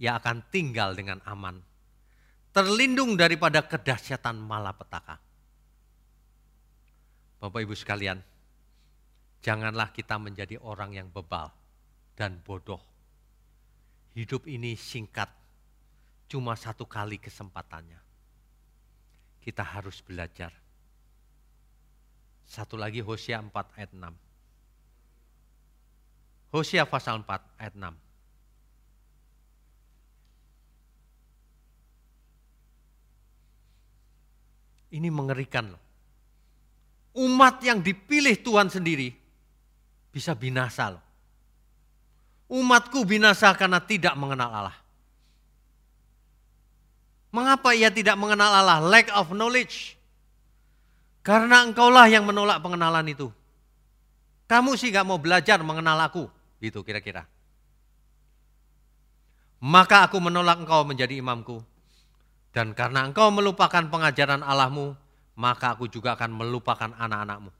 ia 0.00 0.16
akan 0.16 0.40
tinggal 0.48 0.96
dengan 0.96 1.20
aman. 1.28 1.60
Terlindung 2.50 3.20
daripada 3.20 3.62
kedahsyatan 3.62 4.40
malapetaka. 4.40 5.20
Bapak 7.38 7.60
ibu 7.62 7.76
sekalian, 7.76 8.18
janganlah 9.44 9.92
kita 9.92 10.16
menjadi 10.16 10.56
orang 10.58 10.96
yang 10.96 11.12
bebal 11.12 11.52
dan 12.16 12.40
bodoh. 12.40 12.80
Hidup 14.16 14.48
ini 14.50 14.74
singkat 14.74 15.30
cuma 16.26 16.58
satu 16.58 16.88
kali 16.88 17.20
kesempatannya. 17.22 18.00
Kita 19.40 19.62
harus 19.62 20.02
belajar. 20.02 20.50
Satu 22.50 22.74
lagi 22.74 22.98
Hosea 22.98 23.38
4 23.38 23.78
ayat 23.78 23.94
6. 23.94 24.10
Hosea 26.50 26.82
pasal 26.82 27.22
4 27.22 27.62
ayat 27.62 27.74
6. 27.78 28.09
Ini 34.90 35.08
mengerikan 35.08 35.70
loh. 35.70 35.82
Umat 37.14 37.62
yang 37.62 37.82
dipilih 37.82 38.38
Tuhan 38.38 38.70
sendiri 38.70 39.14
bisa 40.10 40.34
binasa 40.34 40.94
loh. 40.94 41.04
Umatku 42.50 43.06
binasa 43.06 43.54
karena 43.54 43.78
tidak 43.78 44.18
mengenal 44.18 44.50
Allah. 44.50 44.78
Mengapa 47.30 47.70
ia 47.78 47.94
tidak 47.94 48.18
mengenal 48.18 48.50
Allah? 48.50 48.82
Lack 48.82 49.06
of 49.14 49.30
knowledge. 49.30 49.94
Karena 51.22 51.62
engkaulah 51.62 52.10
yang 52.10 52.26
menolak 52.26 52.58
pengenalan 52.58 53.06
itu. 53.06 53.30
Kamu 54.50 54.74
sih 54.74 54.90
gak 54.90 55.06
mau 55.06 55.22
belajar 55.22 55.62
mengenal 55.62 55.94
aku. 56.02 56.26
Gitu 56.58 56.82
kira-kira. 56.82 57.22
Maka 59.62 60.10
aku 60.10 60.18
menolak 60.18 60.58
engkau 60.58 60.82
menjadi 60.82 61.22
imamku. 61.22 61.62
Dan 62.50 62.74
karena 62.74 63.06
engkau 63.06 63.30
melupakan 63.30 63.86
pengajaran 63.86 64.42
Allahmu, 64.42 64.98
maka 65.38 65.78
aku 65.78 65.86
juga 65.86 66.18
akan 66.18 66.30
melupakan 66.34 66.90
anak-anakmu. 66.98 67.50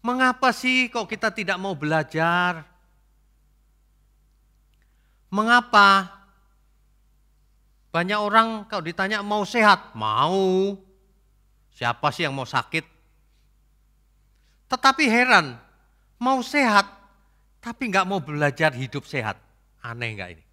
Mengapa 0.00 0.50
sih 0.50 0.88
kok 0.88 1.06
kita 1.06 1.30
tidak 1.30 1.60
mau 1.60 1.76
belajar? 1.76 2.64
Mengapa? 5.30 6.20
Banyak 7.90 8.18
orang 8.18 8.48
kalau 8.66 8.82
ditanya 8.82 9.20
mau 9.22 9.46
sehat, 9.46 9.94
mau. 9.94 10.74
Siapa 11.70 12.10
sih 12.10 12.26
yang 12.26 12.34
mau 12.34 12.48
sakit? 12.48 12.82
Tetapi 14.70 15.04
heran, 15.10 15.58
mau 16.18 16.38
sehat, 16.42 16.86
tapi 17.58 17.90
nggak 17.90 18.06
mau 18.06 18.22
belajar 18.22 18.70
hidup 18.70 19.02
sehat. 19.04 19.49
Aneh 19.80 20.08
nggak 20.16 20.30
ini? 20.36 20.44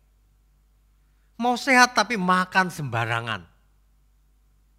Mau 1.38 1.54
sehat 1.54 1.94
tapi 1.94 2.18
makan 2.18 2.74
sembarangan. 2.74 3.42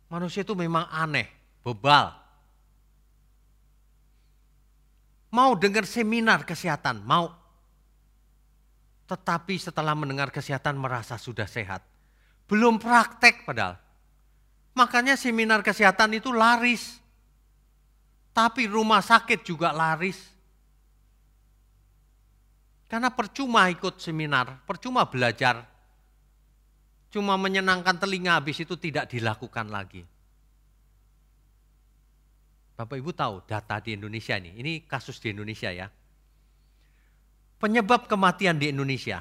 Manusia 0.09 0.43
itu 0.43 0.57
memang 0.57 0.89
aneh, 0.89 1.29
bebal. 1.63 2.17
Mau 5.29 5.53
dengar 5.61 5.85
seminar 5.85 6.49
kesehatan, 6.49 7.05
mau 7.05 7.39
tetapi 9.09 9.57
setelah 9.57 9.97
mendengar 9.97 10.29
kesehatan 10.29 10.77
merasa 10.77 11.17
sudah 11.17 11.49
sehat. 11.49 11.81
Belum 12.45 12.77
praktek 12.77 13.49
padahal. 13.49 13.81
Makanya 14.77 15.17
seminar 15.17 15.65
kesehatan 15.65 16.21
itu 16.21 16.29
laris. 16.29 17.01
Tapi 18.37 18.69
rumah 18.69 19.01
sakit 19.01 19.41
juga 19.43 19.73
laris. 19.73 20.21
Karena 22.89 23.13
percuma 23.13 23.69
ikut 23.69 24.01
seminar, 24.01 24.65
percuma 24.65 25.05
belajar. 25.05 25.61
Cuma 27.13 27.37
menyenangkan 27.37 28.01
telinga 28.01 28.41
habis 28.41 28.65
itu 28.65 28.77
tidak 28.81 29.13
dilakukan 29.13 29.69
lagi. 29.69 30.05
Bapak 32.77 32.97
Ibu 32.97 33.13
tahu 33.13 33.45
data 33.45 33.81
di 33.85 33.97
Indonesia 33.97 34.39
ini, 34.41 34.57
ini 34.57 34.73
kasus 34.89 35.19
di 35.19 35.35
Indonesia 35.35 35.69
ya 35.69 35.89
Penyebab 37.59 38.07
kematian 38.07 38.55
di 38.55 38.71
Indonesia 38.71 39.19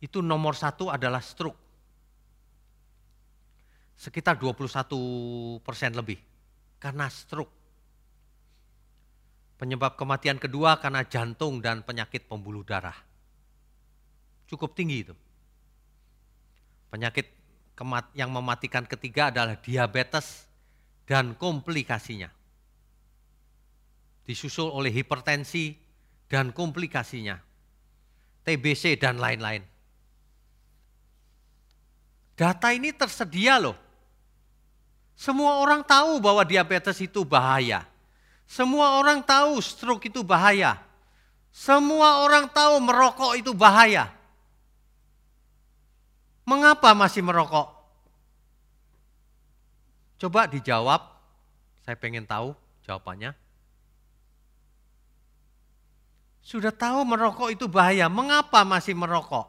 itu 0.00 0.24
nomor 0.24 0.56
satu 0.56 0.88
adalah 0.88 1.20
stroke. 1.20 1.60
Sekitar 3.92 4.40
21 4.40 5.60
persen 5.60 5.92
lebih 5.92 6.16
karena 6.80 7.04
stroke. 7.12 7.63
Penyebab 9.54 9.94
kematian 9.94 10.36
kedua 10.36 10.82
karena 10.82 11.06
jantung 11.06 11.62
dan 11.62 11.86
penyakit 11.86 12.26
pembuluh 12.26 12.66
darah. 12.66 12.96
Cukup 14.50 14.74
tinggi 14.74 15.06
itu. 15.06 15.14
Penyakit 16.90 17.26
yang 18.14 18.30
mematikan 18.30 18.86
ketiga 18.86 19.30
adalah 19.30 19.58
diabetes 19.58 20.46
dan 21.06 21.34
komplikasinya. 21.38 22.30
Disusul 24.24 24.72
oleh 24.72 24.90
hipertensi, 24.94 25.84
dan 26.34 26.50
komplikasinya, 26.50 27.38
TBC 28.42 28.98
dan 28.98 29.20
lain-lain. 29.20 29.62
Data 32.34 32.74
ini 32.74 32.90
tersedia 32.90 33.62
loh. 33.62 33.78
Semua 35.14 35.62
orang 35.62 35.86
tahu 35.86 36.18
bahwa 36.18 36.42
diabetes 36.42 36.98
itu 36.98 37.22
bahaya. 37.22 37.86
Semua 38.44 39.00
orang 39.00 39.24
tahu 39.24 39.58
stroke 39.58 40.08
itu 40.08 40.20
bahaya. 40.20 40.78
Semua 41.54 42.26
orang 42.26 42.50
tahu 42.50 42.82
merokok 42.82 43.38
itu 43.38 43.54
bahaya. 43.54 44.10
Mengapa 46.44 46.92
masih 46.92 47.24
merokok? 47.24 47.72
Coba 50.20 50.50
dijawab, 50.50 51.00
saya 51.86 51.96
pengen 51.96 52.26
tahu 52.28 52.52
jawabannya. 52.84 53.32
Sudah 56.44 56.74
tahu 56.74 57.08
merokok 57.08 57.48
itu 57.56 57.64
bahaya, 57.64 58.10
mengapa 58.12 58.66
masih 58.68 58.92
merokok? 58.92 59.48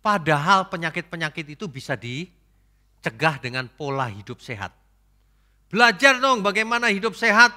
Padahal 0.00 0.66
penyakit-penyakit 0.72 1.54
itu 1.54 1.68
bisa 1.68 1.94
dicegah 1.94 3.36
dengan 3.38 3.68
pola 3.68 4.08
hidup 4.08 4.40
sehat. 4.40 4.79
Belajar 5.70 6.18
dong 6.18 6.42
bagaimana 6.42 6.90
hidup 6.90 7.14
sehat, 7.14 7.54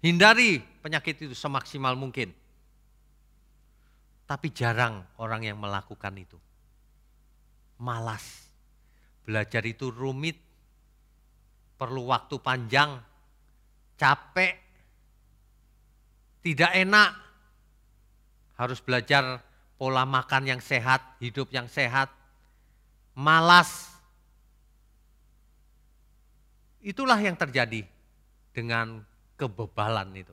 hindari 0.00 0.64
penyakit 0.80 1.28
itu 1.28 1.36
semaksimal 1.36 1.92
mungkin. 1.92 2.32
Tapi 4.24 4.48
jarang 4.52 5.04
orang 5.20 5.44
yang 5.44 5.60
melakukan 5.60 6.16
itu. 6.16 6.40
Malas. 7.84 8.48
Belajar 9.28 9.60
itu 9.68 9.92
rumit, 9.92 10.40
perlu 11.76 12.08
waktu 12.08 12.40
panjang, 12.40 12.96
capek, 14.00 14.56
tidak 16.40 16.72
enak. 16.72 17.12
Harus 18.56 18.80
belajar 18.80 19.44
pola 19.76 20.08
makan 20.08 20.48
yang 20.48 20.60
sehat, 20.64 21.04
hidup 21.20 21.52
yang 21.52 21.68
sehat, 21.68 22.08
malas. 23.12 23.97
Itulah 26.88 27.20
yang 27.20 27.36
terjadi 27.36 27.84
dengan 28.56 29.04
kebebalan 29.36 30.08
itu. 30.16 30.32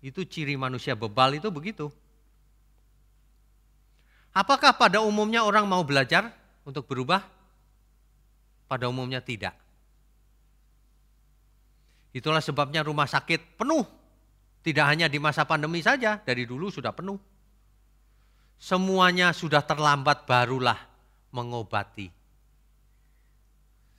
Itu 0.00 0.24
ciri 0.24 0.56
manusia 0.56 0.96
bebal 0.96 1.36
itu 1.36 1.52
begitu. 1.52 1.92
Apakah 4.32 4.72
pada 4.80 5.04
umumnya 5.04 5.44
orang 5.44 5.68
mau 5.68 5.84
belajar 5.84 6.32
untuk 6.64 6.88
berubah? 6.88 7.20
Pada 8.72 8.88
umumnya 8.88 9.20
tidak. 9.20 9.52
Itulah 12.16 12.40
sebabnya 12.40 12.80
rumah 12.80 13.04
sakit 13.04 13.60
penuh. 13.60 13.84
Tidak 14.64 14.86
hanya 14.88 15.12
di 15.12 15.20
masa 15.20 15.44
pandemi 15.44 15.84
saja, 15.84 16.24
dari 16.24 16.48
dulu 16.48 16.72
sudah 16.72 16.96
penuh. 16.96 17.20
Semuanya 18.56 19.36
sudah 19.36 19.60
terlambat 19.60 20.24
barulah 20.24 20.88
mengobati. 21.36 22.08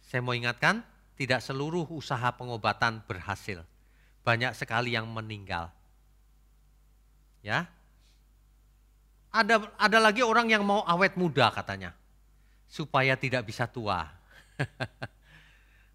Saya 0.05 0.25
mau 0.25 0.33
ingatkan, 0.33 0.85
tidak 1.21 1.37
seluruh 1.45 1.85
usaha 1.93 2.33
pengobatan 2.33 3.05
berhasil. 3.05 3.61
Banyak 4.25 4.57
sekali 4.57 4.97
yang 4.97 5.05
meninggal. 5.05 5.69
Ya, 7.45 7.69
ada 9.29 9.69
ada 9.77 9.97
lagi 10.01 10.25
orang 10.25 10.49
yang 10.49 10.65
mau 10.65 10.81
awet 10.81 11.13
muda 11.13 11.53
katanya. 11.53 11.93
Supaya 12.65 13.13
tidak 13.13 13.45
bisa 13.45 13.69
tua. 13.69 14.01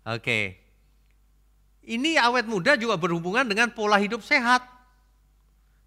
Oke. 0.07 0.23
Okay. 0.23 0.45
Ini 1.87 2.19
awet 2.23 2.47
muda 2.47 2.75
juga 2.79 2.95
berhubungan 2.99 3.47
dengan 3.47 3.71
pola 3.75 3.99
hidup 3.99 4.23
sehat. 4.23 4.63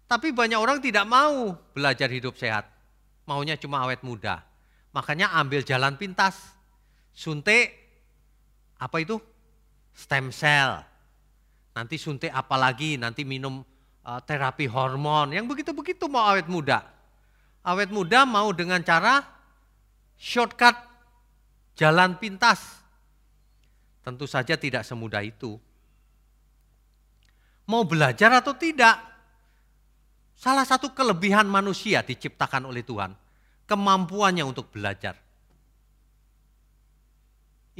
Tapi 0.08 0.32
banyak 0.32 0.56
orang 0.56 0.80
tidak 0.84 1.04
mau 1.08 1.56
belajar 1.72 2.08
hidup 2.08 2.36
sehat. 2.36 2.68
Maunya 3.28 3.56
cuma 3.56 3.84
awet 3.84 4.00
muda. 4.04 4.44
Makanya 4.96 5.32
ambil 5.36 5.60
jalan 5.64 5.96
pintas. 5.96 6.36
Suntik 7.12 7.80
apa 8.80 8.96
itu? 9.04 9.20
Stem 10.00 10.32
cell. 10.32 10.80
Nanti 11.76 12.00
suntik 12.00 12.32
apa 12.32 12.56
lagi? 12.56 12.96
Nanti 12.96 13.28
minum 13.28 13.60
uh, 14.08 14.20
terapi 14.24 14.64
hormon. 14.64 15.36
Yang 15.36 15.52
begitu-begitu 15.52 16.08
mau 16.08 16.24
awet 16.24 16.48
muda 16.48 17.00
awet 17.64 17.92
muda 17.92 18.24
mau 18.24 18.52
dengan 18.56 18.80
cara 18.80 19.24
shortcut 20.16 20.76
jalan 21.76 22.16
pintas. 22.16 22.80
Tentu 24.00 24.24
saja 24.24 24.56
tidak 24.56 24.82
semudah 24.84 25.20
itu. 25.20 25.60
Mau 27.68 27.84
belajar 27.84 28.32
atau 28.40 28.56
tidak? 28.56 28.96
Salah 30.34 30.64
satu 30.64 30.96
kelebihan 30.96 31.44
manusia 31.44 32.00
diciptakan 32.00 32.64
oleh 32.64 32.80
Tuhan, 32.80 33.12
kemampuannya 33.68 34.40
untuk 34.40 34.72
belajar. 34.72 35.20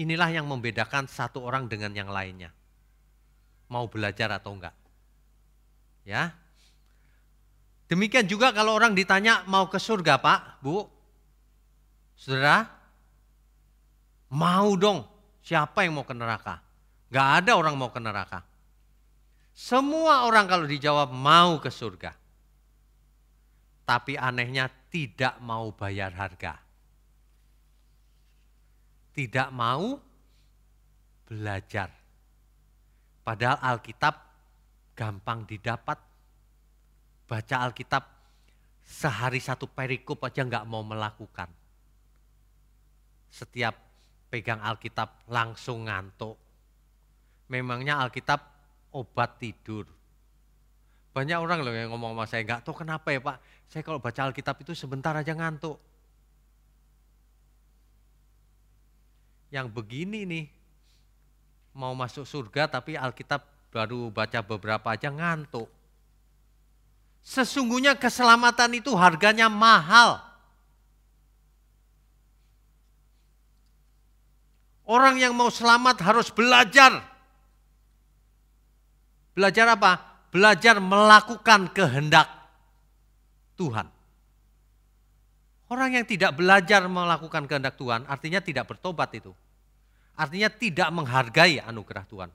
Inilah 0.00 0.32
yang 0.32 0.48
membedakan 0.48 1.04
satu 1.04 1.44
orang 1.44 1.68
dengan 1.68 1.92
yang 1.92 2.08
lainnya. 2.08 2.48
Mau 3.68 3.84
belajar 3.86 4.32
atau 4.32 4.56
enggak. 4.56 4.72
Ya, 6.08 6.32
Demikian 7.90 8.30
juga 8.30 8.54
kalau 8.54 8.78
orang 8.78 8.94
ditanya 8.94 9.42
mau 9.50 9.66
ke 9.66 9.82
surga 9.82 10.22
Pak, 10.22 10.62
Bu, 10.62 10.86
saudara, 12.14 12.70
mau 14.30 14.78
dong. 14.78 15.02
Siapa 15.42 15.82
yang 15.82 15.98
mau 15.98 16.06
ke 16.06 16.14
neraka? 16.14 16.62
Gak 17.10 17.28
ada 17.42 17.58
orang 17.58 17.74
mau 17.74 17.90
ke 17.90 17.98
neraka. 17.98 18.46
Semua 19.50 20.22
orang 20.22 20.46
kalau 20.46 20.70
dijawab 20.70 21.10
mau 21.10 21.58
ke 21.58 21.66
surga. 21.66 22.14
Tapi 23.82 24.14
anehnya 24.14 24.70
tidak 24.86 25.42
mau 25.42 25.74
bayar 25.74 26.14
harga. 26.14 26.62
Tidak 29.10 29.48
mau 29.50 29.98
belajar. 31.26 31.90
Padahal 33.22 33.58
Alkitab 33.62 34.14
gampang 34.98 35.46
didapat, 35.46 35.98
baca 37.30 37.56
Alkitab 37.62 38.04
sehari 38.82 39.38
satu 39.38 39.70
perikop 39.70 40.18
aja 40.26 40.42
nggak 40.42 40.66
mau 40.66 40.82
melakukan. 40.82 41.46
Setiap 43.30 43.78
pegang 44.30 44.58
Alkitab 44.58 45.30
langsung 45.30 45.86
ngantuk. 45.86 46.34
Memangnya 47.50 48.02
Alkitab 48.02 48.42
obat 48.94 49.38
tidur. 49.38 49.86
Banyak 51.10 51.38
orang 51.38 51.66
loh 51.66 51.74
yang 51.74 51.90
ngomong 51.90 52.14
sama 52.14 52.24
saya, 52.26 52.42
nggak 52.46 52.62
tahu 52.62 52.86
kenapa 52.86 53.10
ya 53.10 53.18
Pak, 53.18 53.36
saya 53.66 53.82
kalau 53.82 53.98
baca 53.98 54.20
Alkitab 54.30 54.62
itu 54.62 54.74
sebentar 54.78 55.14
aja 55.14 55.34
ngantuk. 55.34 55.78
Yang 59.50 59.66
begini 59.74 60.22
nih, 60.22 60.46
mau 61.74 61.94
masuk 61.94 62.22
surga 62.22 62.70
tapi 62.70 62.94
Alkitab 62.94 63.42
baru 63.70 64.10
baca 64.10 64.42
beberapa 64.42 64.94
aja 64.94 65.10
ngantuk. 65.10 65.66
Sesungguhnya 67.20 67.98
keselamatan 67.98 68.80
itu 68.80 68.94
harganya 68.96 69.50
mahal. 69.50 70.22
Orang 74.90 75.22
yang 75.22 75.36
mau 75.38 75.52
selamat 75.52 76.02
harus 76.02 76.34
belajar. 76.34 76.98
Belajar 79.38 79.78
apa? 79.78 80.02
Belajar 80.34 80.82
melakukan 80.82 81.70
kehendak 81.70 82.26
Tuhan. 83.54 83.99
Orang 85.70 85.94
yang 85.94 86.02
tidak 86.02 86.34
belajar 86.34 86.82
melakukan 86.90 87.46
kehendak 87.46 87.78
Tuhan 87.78 88.02
artinya 88.10 88.42
tidak 88.42 88.66
bertobat 88.66 89.14
itu. 89.14 89.30
Artinya 90.18 90.50
tidak 90.50 90.90
menghargai 90.90 91.62
anugerah 91.62 92.04
Tuhan. 92.10 92.30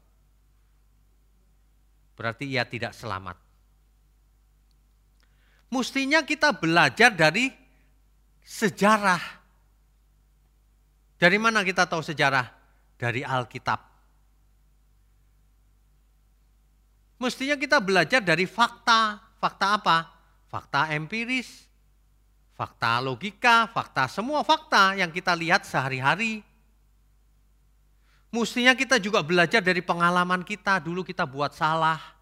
Berarti 2.15 2.47
ia 2.47 2.63
tidak 2.63 2.95
selamat. 2.95 3.35
Mestinya 5.67 6.23
kita 6.23 6.55
belajar 6.55 7.11
dari 7.11 7.51
sejarah. 8.47 9.19
Dari 11.19 11.35
mana 11.35 11.67
kita 11.67 11.83
tahu 11.83 11.99
sejarah? 11.99 12.47
Dari 12.95 13.19
Alkitab. 13.19 13.79
Mestinya 17.19 17.59
kita 17.59 17.83
belajar 17.83 18.23
dari 18.23 18.47
fakta. 18.47 19.19
Fakta 19.43 19.67
apa? 19.75 19.97
Fakta 20.47 20.95
empiris, 20.95 21.64
fakta 22.55 23.03
logika, 23.03 23.67
fakta 23.69 24.07
semua 24.07 24.41
fakta 24.41 24.95
yang 24.95 25.11
kita 25.11 25.35
lihat 25.35 25.67
sehari-hari. 25.67 26.41
Mestinya 28.31 28.75
kita 28.75 28.99
juga 28.99 29.23
belajar 29.23 29.63
dari 29.63 29.79
pengalaman 29.79 30.43
kita. 30.43 30.79
Dulu 30.83 31.07
kita 31.07 31.23
buat 31.23 31.55
salah, 31.55 32.15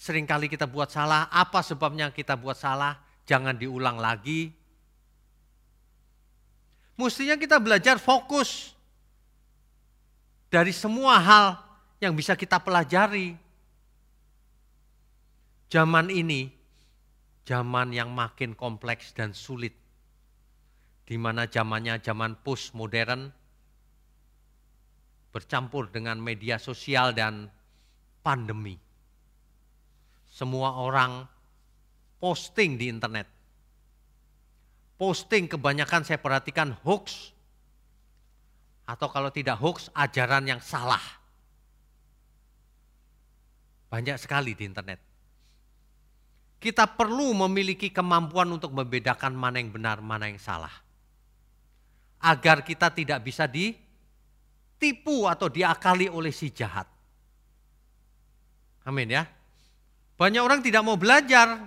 Seringkali 0.00 0.48
kita 0.48 0.64
buat 0.64 0.88
salah, 0.88 1.28
apa 1.28 1.60
sebabnya 1.60 2.08
kita 2.08 2.32
buat 2.32 2.56
salah? 2.56 2.96
Jangan 3.28 3.52
diulang 3.52 4.00
lagi. 4.00 4.48
Mestinya 6.96 7.36
kita 7.36 7.60
belajar 7.60 8.00
fokus 8.00 8.72
dari 10.48 10.72
semua 10.72 11.20
hal 11.20 11.46
yang 12.00 12.16
bisa 12.16 12.32
kita 12.32 12.56
pelajari. 12.56 13.36
Zaman 15.68 16.08
ini, 16.08 16.48
zaman 17.50 17.90
yang 17.90 18.14
makin 18.14 18.54
kompleks 18.54 19.10
dan 19.10 19.34
sulit. 19.34 19.74
Di 21.02 21.18
mana 21.18 21.50
zamannya 21.50 21.98
zaman 21.98 22.38
post 22.46 22.70
modern, 22.78 23.34
bercampur 25.34 25.90
dengan 25.90 26.22
media 26.22 26.62
sosial 26.62 27.10
dan 27.10 27.50
pandemi 28.22 28.78
semua 30.30 30.78
orang 30.78 31.26
posting 32.22 32.78
di 32.78 32.86
internet. 32.86 33.26
Posting 34.94 35.50
kebanyakan 35.50 36.06
saya 36.06 36.22
perhatikan 36.22 36.78
hoax. 36.86 37.34
Atau 38.86 39.10
kalau 39.10 39.34
tidak 39.34 39.58
hoax, 39.58 39.90
ajaran 39.90 40.46
yang 40.46 40.62
salah. 40.62 41.02
Banyak 43.90 44.22
sekali 44.22 44.54
di 44.54 44.70
internet. 44.70 45.09
Kita 46.60 46.84
perlu 46.84 47.32
memiliki 47.32 47.88
kemampuan 47.88 48.52
untuk 48.52 48.76
membedakan 48.76 49.32
mana 49.32 49.56
yang 49.56 49.72
benar, 49.72 50.04
mana 50.04 50.28
yang 50.28 50.36
salah. 50.36 50.72
Agar 52.20 52.60
kita 52.60 52.92
tidak 52.92 53.24
bisa 53.24 53.48
ditipu 53.48 55.24
atau 55.24 55.48
diakali 55.48 56.12
oleh 56.12 56.28
si 56.28 56.52
jahat. 56.52 56.84
Amin 58.84 59.08
ya. 59.08 59.24
Banyak 60.20 60.44
orang 60.44 60.60
tidak 60.60 60.84
mau 60.84 61.00
belajar. 61.00 61.64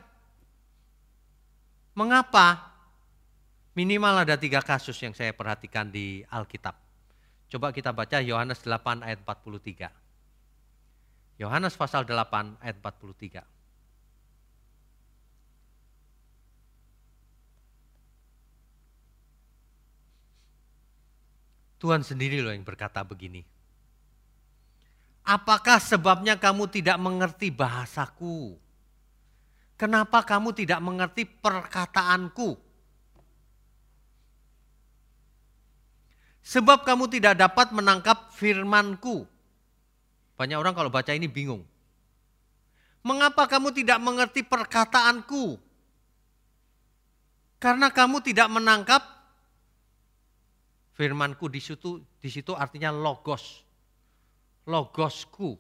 Mengapa? 1.98 2.70
Minimal 3.74 4.30
ada 4.30 4.38
tiga 4.38 4.62
kasus 4.62 4.94
yang 5.02 5.18
saya 5.18 5.34
perhatikan 5.34 5.90
di 5.90 6.22
Alkitab. 6.30 6.78
Coba 7.50 7.74
kita 7.74 7.90
baca 7.90 8.22
Yohanes 8.22 8.62
8 8.62 9.02
ayat 9.02 9.26
43. 9.26 9.90
Yohanes 11.42 11.74
pasal 11.74 12.06
8 12.06 12.62
ayat 12.62 12.78
43. 12.78 13.53
Tuhan 21.84 22.00
sendiri 22.00 22.40
loh 22.40 22.56
yang 22.56 22.64
berkata 22.64 23.04
begini. 23.04 23.44
Apakah 25.28 25.84
sebabnya 25.84 26.40
kamu 26.40 26.72
tidak 26.72 26.96
mengerti 26.96 27.52
bahasaku? 27.52 28.56
Kenapa 29.76 30.24
kamu 30.24 30.56
tidak 30.56 30.80
mengerti 30.80 31.28
perkataanku? 31.28 32.56
Sebab 36.40 36.88
kamu 36.88 37.12
tidak 37.12 37.36
dapat 37.36 37.76
menangkap 37.76 38.32
firmanku. 38.32 39.28
Banyak 40.40 40.56
orang 40.56 40.72
kalau 40.72 40.88
baca 40.88 41.12
ini 41.12 41.28
bingung. 41.28 41.68
Mengapa 43.04 43.44
kamu 43.44 43.76
tidak 43.76 44.00
mengerti 44.00 44.40
perkataanku? 44.48 45.60
Karena 47.60 47.92
kamu 47.92 48.24
tidak 48.24 48.48
menangkap 48.48 49.13
Firmanku 50.94 51.50
di 51.50 51.58
situ 51.58 52.02
di 52.22 52.30
situ 52.30 52.54
artinya 52.54 52.94
logos. 52.94 53.66
Logosku. 54.70 55.58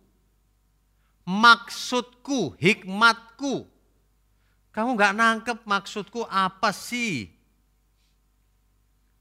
Maksudku, 1.23 2.55
hikmatku. 2.59 3.65
Kamu 4.73 4.89
nggak 4.97 5.13
nangkep 5.13 5.57
maksudku 5.65 6.25
apa 6.29 6.73
sih? 6.73 7.29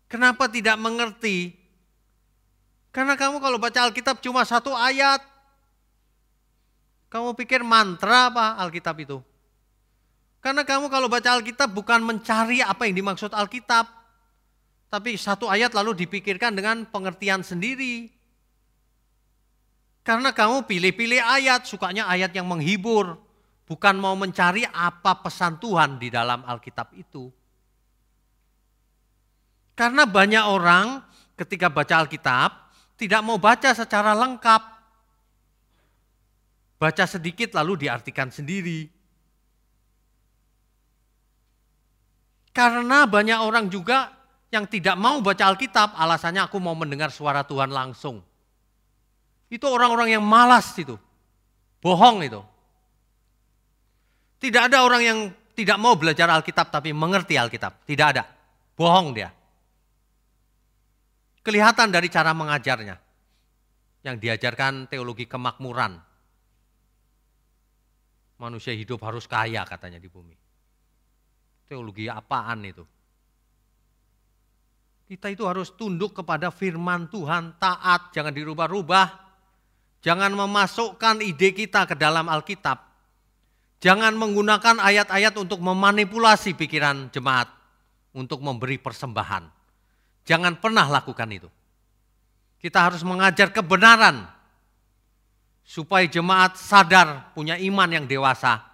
Kenapa 0.09 0.49
tidak 0.49 0.77
mengerti? 0.77 1.57
Karena 2.93 3.17
kamu 3.17 3.41
kalau 3.41 3.57
baca 3.57 3.89
Alkitab 3.89 4.21
cuma 4.21 4.45
satu 4.45 4.77
ayat. 4.77 5.25
Kamu 7.09 7.33
pikir 7.33 7.65
mantra 7.65 8.29
apa 8.29 8.61
Alkitab 8.61 8.97
itu? 9.01 9.21
Karena 10.45 10.67
kamu 10.67 10.91
kalau 10.91 11.09
baca 11.09 11.33
Alkitab 11.39 11.73
bukan 11.73 12.05
mencari 12.05 12.61
apa 12.61 12.85
yang 12.85 12.99
dimaksud 12.99 13.33
Alkitab. 13.33 14.02
Tapi 14.93 15.17
satu 15.17 15.49
ayat 15.49 15.73
lalu 15.73 16.05
dipikirkan 16.05 16.53
dengan 16.53 16.85
pengertian 16.85 17.41
sendiri. 17.41 18.13
Karena 20.05 20.37
kamu 20.37 20.69
pilih-pilih 20.69 21.17
ayat, 21.17 21.65
sukanya 21.65 22.05
ayat 22.13 22.37
yang 22.37 22.45
menghibur. 22.45 23.17
Bukan 23.65 23.97
mau 23.97 24.13
mencari 24.13 24.69
apa 24.69 25.17
pesan 25.25 25.57
Tuhan 25.57 25.97
di 25.97 26.13
dalam 26.13 26.45
Alkitab 26.45 26.93
itu. 26.93 27.33
Karena 29.73 30.05
banyak 30.05 30.45
orang 30.45 31.01
ketika 31.41 31.73
baca 31.73 32.05
Alkitab 32.05 32.51
tidak 33.01 33.25
mau 33.25 33.41
baca 33.41 33.73
secara 33.73 34.13
lengkap. 34.13 34.63
Baca 36.77 37.05
sedikit 37.09 37.57
lalu 37.57 37.89
diartikan 37.89 38.29
sendiri. 38.29 38.93
Karena 42.53 43.09
banyak 43.09 43.41
orang 43.41 43.73
juga 43.73 44.22
yang 44.53 44.69
tidak 44.69 45.01
mau 45.01 45.25
baca 45.25 45.49
Alkitab, 45.49 45.97
alasannya 45.97 46.45
aku 46.45 46.61
mau 46.61 46.77
mendengar 46.77 47.09
suara 47.09 47.41
Tuhan 47.41 47.73
langsung. 47.73 48.21
Itu 49.49 49.65
orang-orang 49.65 50.13
yang 50.13 50.25
malas 50.25 50.77
itu. 50.77 51.01
Bohong 51.81 52.21
itu. 52.21 52.41
Tidak 54.45 54.69
ada 54.69 54.85
orang 54.85 55.03
yang 55.03 55.19
tidak 55.57 55.81
mau 55.81 55.97
belajar 55.97 56.29
Alkitab 56.29 56.69
tapi 56.69 56.93
mengerti 56.93 57.41
Alkitab. 57.41 57.89
Tidak 57.89 58.07
ada. 58.13 58.29
Bohong 58.77 59.17
dia. 59.17 59.33
Kelihatan 61.41 61.89
dari 61.89 62.13
cara 62.13 62.37
mengajarnya. 62.37 62.97
Yang 64.05 64.17
diajarkan 64.21 64.93
teologi 64.93 65.25
kemakmuran. 65.25 65.97
Manusia 68.37 68.77
hidup 68.77 69.01
harus 69.01 69.25
kaya 69.25 69.65
katanya 69.65 69.97
di 69.97 70.11
bumi. 70.13 70.37
Teologi 71.71 72.11
apaan 72.11 72.67
itu? 72.69 72.85
Kita 75.13 75.29
itu 75.29 75.45
harus 75.45 75.69
tunduk 75.77 76.17
kepada 76.17 76.49
firman 76.49 77.05
Tuhan, 77.13 77.61
taat, 77.61 78.17
jangan 78.17 78.33
dirubah-rubah. 78.33 79.13
Jangan 80.01 80.33
memasukkan 80.33 81.21
ide 81.21 81.53
kita 81.53 81.85
ke 81.85 81.93
dalam 81.93 82.33
Alkitab. 82.33 82.81
Jangan 83.85 84.17
menggunakan 84.17 84.81
ayat-ayat 84.81 85.37
untuk 85.37 85.61
memanipulasi 85.61 86.57
pikiran 86.57 87.13
jemaat 87.13 87.45
untuk 88.17 88.41
memberi 88.41 88.81
persembahan. 88.81 89.53
Jangan 90.25 90.57
pernah 90.57 90.89
lakukan 90.89 91.29
itu. 91.29 91.53
Kita 92.57 92.89
harus 92.89 93.05
mengajar 93.05 93.53
kebenaran 93.53 94.25
supaya 95.61 96.09
jemaat 96.09 96.57
sadar 96.57 97.37
punya 97.37 97.61
iman 97.61 98.01
yang 98.01 98.09
dewasa 98.09 98.65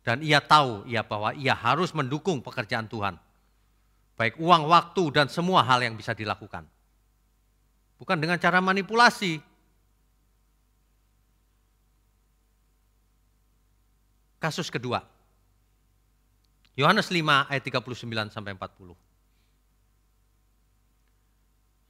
dan 0.00 0.24
ia 0.24 0.40
tahu 0.40 0.88
ia 0.88 1.04
bahwa 1.04 1.36
ia 1.36 1.52
harus 1.52 1.92
mendukung 1.92 2.40
pekerjaan 2.40 2.88
Tuhan 2.88 3.20
Baik 4.14 4.38
uang, 4.38 4.70
waktu, 4.70 5.02
dan 5.10 5.26
semua 5.26 5.66
hal 5.66 5.82
yang 5.82 5.98
bisa 5.98 6.14
dilakukan. 6.14 6.62
Bukan 7.98 8.18
dengan 8.18 8.38
cara 8.38 8.62
manipulasi. 8.62 9.42
Kasus 14.38 14.70
kedua. 14.70 15.02
Yohanes 16.74 17.10
5 17.10 17.50
ayat 17.50 17.62
39 17.62 18.34
sampai 18.34 18.54
40. 18.54 18.94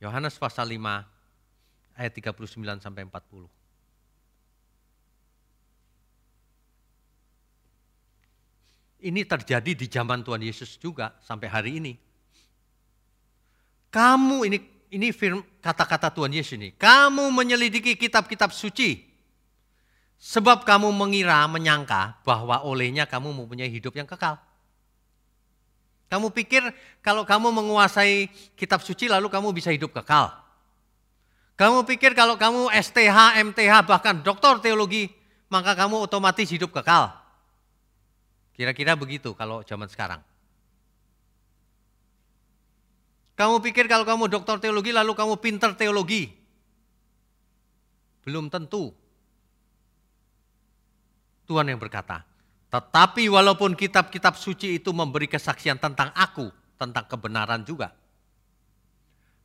Yohanes 0.05 0.37
pasal 0.37 0.69
5 0.69 1.05
ayat 1.97 2.13
39 2.13 2.85
sampai 2.85 3.03
40. 3.09 3.49
Ini 9.05 9.21
terjadi 9.29 9.73
di 9.77 9.87
zaman 9.89 10.25
Tuhan 10.25 10.41
Yesus 10.41 10.81
juga 10.81 11.13
sampai 11.21 11.49
hari 11.53 11.77
ini. 11.77 11.93
Kamu 13.95 14.43
ini 14.51 14.59
ini 14.91 15.15
kata-kata 15.63 16.11
Tuhan 16.11 16.35
Yesus 16.35 16.59
ini. 16.59 16.75
Kamu 16.75 17.31
menyelidiki 17.31 17.95
kitab-kitab 17.95 18.51
suci. 18.51 19.07
Sebab 20.19 20.67
kamu 20.67 20.91
mengira, 20.91 21.47
menyangka 21.47 22.19
bahwa 22.27 22.59
olehnya 22.67 23.07
kamu 23.07 23.31
mempunyai 23.31 23.71
hidup 23.71 23.95
yang 23.95 24.09
kekal. 24.09 24.41
Kamu 26.11 26.35
pikir 26.35 26.75
kalau 27.03 27.23
kamu 27.23 27.55
menguasai 27.55 28.31
kitab 28.59 28.83
suci 28.83 29.07
lalu 29.07 29.31
kamu 29.31 29.55
bisa 29.55 29.71
hidup 29.71 29.95
kekal. 29.95 30.31
Kamu 31.55 31.87
pikir 31.87 32.19
kalau 32.19 32.35
kamu 32.35 32.75
STH, 32.75 33.39
MTH, 33.47 33.87
bahkan 33.87 34.19
doktor 34.27 34.59
teologi, 34.59 35.07
maka 35.47 35.79
kamu 35.79 36.03
otomatis 36.03 36.51
hidup 36.51 36.75
kekal. 36.75 37.15
Kira-kira 38.59 38.99
begitu 38.99 39.35
kalau 39.39 39.63
zaman 39.63 39.87
sekarang. 39.87 40.19
Kamu 43.35 43.59
pikir 43.59 43.91
kalau 43.91 44.07
kamu 44.07 44.31
dokter 44.31 44.63
teologi 44.63 44.95
lalu 44.95 45.11
kamu 45.11 45.35
pinter 45.43 45.75
teologi? 45.75 46.31
Belum 48.23 48.47
tentu. 48.47 48.95
Tuhan 51.45 51.69
yang 51.69 51.77
berkata, 51.77 52.25
tetapi 52.73 53.29
walaupun 53.29 53.77
kitab-kitab 53.77 54.39
suci 54.39 54.81
itu 54.81 54.95
memberi 54.97 55.29
kesaksian 55.29 55.77
tentang 55.77 56.09
aku, 56.17 56.49
tentang 56.81 57.05
kebenaran 57.05 57.61
juga. 57.67 57.93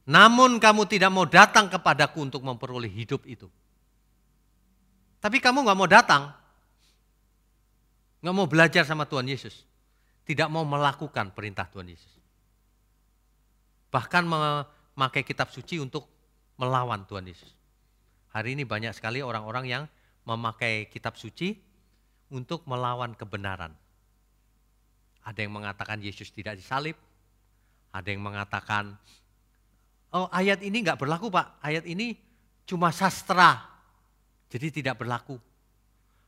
Namun 0.07 0.63
kamu 0.63 0.87
tidak 0.87 1.11
mau 1.11 1.27
datang 1.27 1.67
kepadaku 1.67 2.23
untuk 2.23 2.39
memperoleh 2.45 2.87
hidup 2.87 3.27
itu. 3.27 3.51
Tapi 5.19 5.43
kamu 5.43 5.67
nggak 5.67 5.75
mau 5.77 5.89
datang, 5.91 6.31
nggak 8.23 8.35
mau 8.37 8.47
belajar 8.47 8.87
sama 8.87 9.03
Tuhan 9.03 9.27
Yesus, 9.27 9.67
tidak 10.23 10.47
mau 10.47 10.63
melakukan 10.63 11.35
perintah 11.35 11.67
Tuhan 11.67 11.91
Yesus 11.91 12.18
bahkan 13.89 14.25
memakai 14.25 15.25
kitab 15.25 15.49
suci 15.49 15.81
untuk 15.81 16.05
melawan 16.57 17.05
Tuhan 17.09 17.25
Yesus. 17.25 17.51
Hari 18.29 18.53
ini 18.53 18.63
banyak 18.65 18.93
sekali 18.93 19.25
orang-orang 19.25 19.65
yang 19.65 19.83
memakai 20.25 20.85
kitab 20.93 21.17
suci 21.17 21.57
untuk 22.29 22.61
melawan 22.69 23.17
kebenaran. 23.17 23.73
Ada 25.25 25.45
yang 25.45 25.57
mengatakan 25.57 25.97
Yesus 25.99 26.29
tidak 26.29 26.61
disalib, 26.61 26.93
ada 27.89 28.05
yang 28.05 28.21
mengatakan, 28.21 28.93
oh 30.13 30.29
ayat 30.29 30.61
ini 30.61 30.85
nggak 30.85 31.01
berlaku 31.01 31.33
pak, 31.33 31.57
ayat 31.65 31.85
ini 31.89 32.13
cuma 32.69 32.93
sastra, 32.93 33.65
jadi 34.53 34.69
tidak 34.69 35.01
berlaku. 35.01 35.41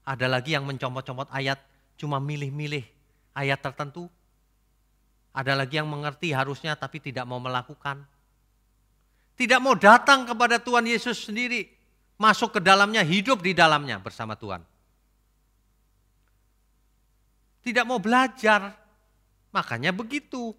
Ada 0.02 0.26
lagi 0.26 0.58
yang 0.58 0.66
mencomot-comot 0.66 1.30
ayat, 1.30 1.62
cuma 2.02 2.18
milih-milih 2.18 2.82
ayat 3.38 3.62
tertentu. 3.62 4.10
Ada 5.32 5.56
lagi 5.56 5.80
yang 5.80 5.88
mengerti 5.88 6.36
harusnya 6.36 6.76
tapi 6.76 7.00
tidak 7.00 7.24
mau 7.24 7.40
melakukan. 7.40 8.04
Tidak 9.40 9.60
mau 9.64 9.74
datang 9.80 10.28
kepada 10.28 10.60
Tuhan 10.60 10.84
Yesus 10.84 11.28
sendiri. 11.28 11.72
Masuk 12.20 12.54
ke 12.54 12.62
dalamnya, 12.62 13.02
hidup 13.02 13.42
di 13.42 13.56
dalamnya 13.56 13.98
bersama 13.98 14.38
Tuhan. 14.38 14.62
Tidak 17.66 17.82
mau 17.88 17.98
belajar. 17.98 18.78
Makanya 19.50 19.90
begitu. 19.90 20.54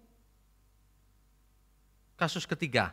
Kasus 2.19 2.43
ketiga. 2.43 2.91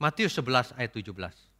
Matius 0.00 0.36
11 0.36 0.76
ayat 0.76 0.92
17. 0.92 1.53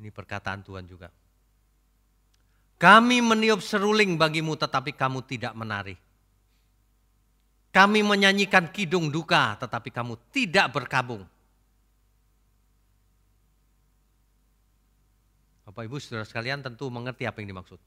Ini 0.00 0.08
perkataan 0.08 0.64
Tuhan 0.64 0.88
juga. 0.88 1.12
Kami 2.80 3.20
meniup 3.20 3.60
seruling 3.60 4.16
bagimu 4.16 4.56
tetapi 4.56 4.96
kamu 4.96 5.20
tidak 5.28 5.52
menari. 5.52 5.92
Kami 7.68 8.00
menyanyikan 8.00 8.72
kidung 8.72 9.12
duka 9.12 9.60
tetapi 9.60 9.92
kamu 9.92 10.16
tidak 10.32 10.72
berkabung. 10.72 11.28
Bapak 15.68 15.84
Ibu 15.86 16.00
saudara 16.00 16.24
sekalian 16.24 16.64
tentu 16.64 16.88
mengerti 16.88 17.28
apa 17.28 17.44
yang 17.44 17.52
dimaksud. 17.54 17.78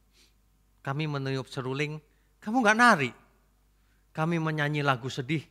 Kami 0.86 1.10
meniup 1.10 1.50
seruling, 1.50 1.98
kamu 2.40 2.62
nggak 2.62 2.78
nari. 2.78 3.12
Kami 4.14 4.38
menyanyi 4.38 4.86
lagu 4.86 5.10
sedih, 5.10 5.42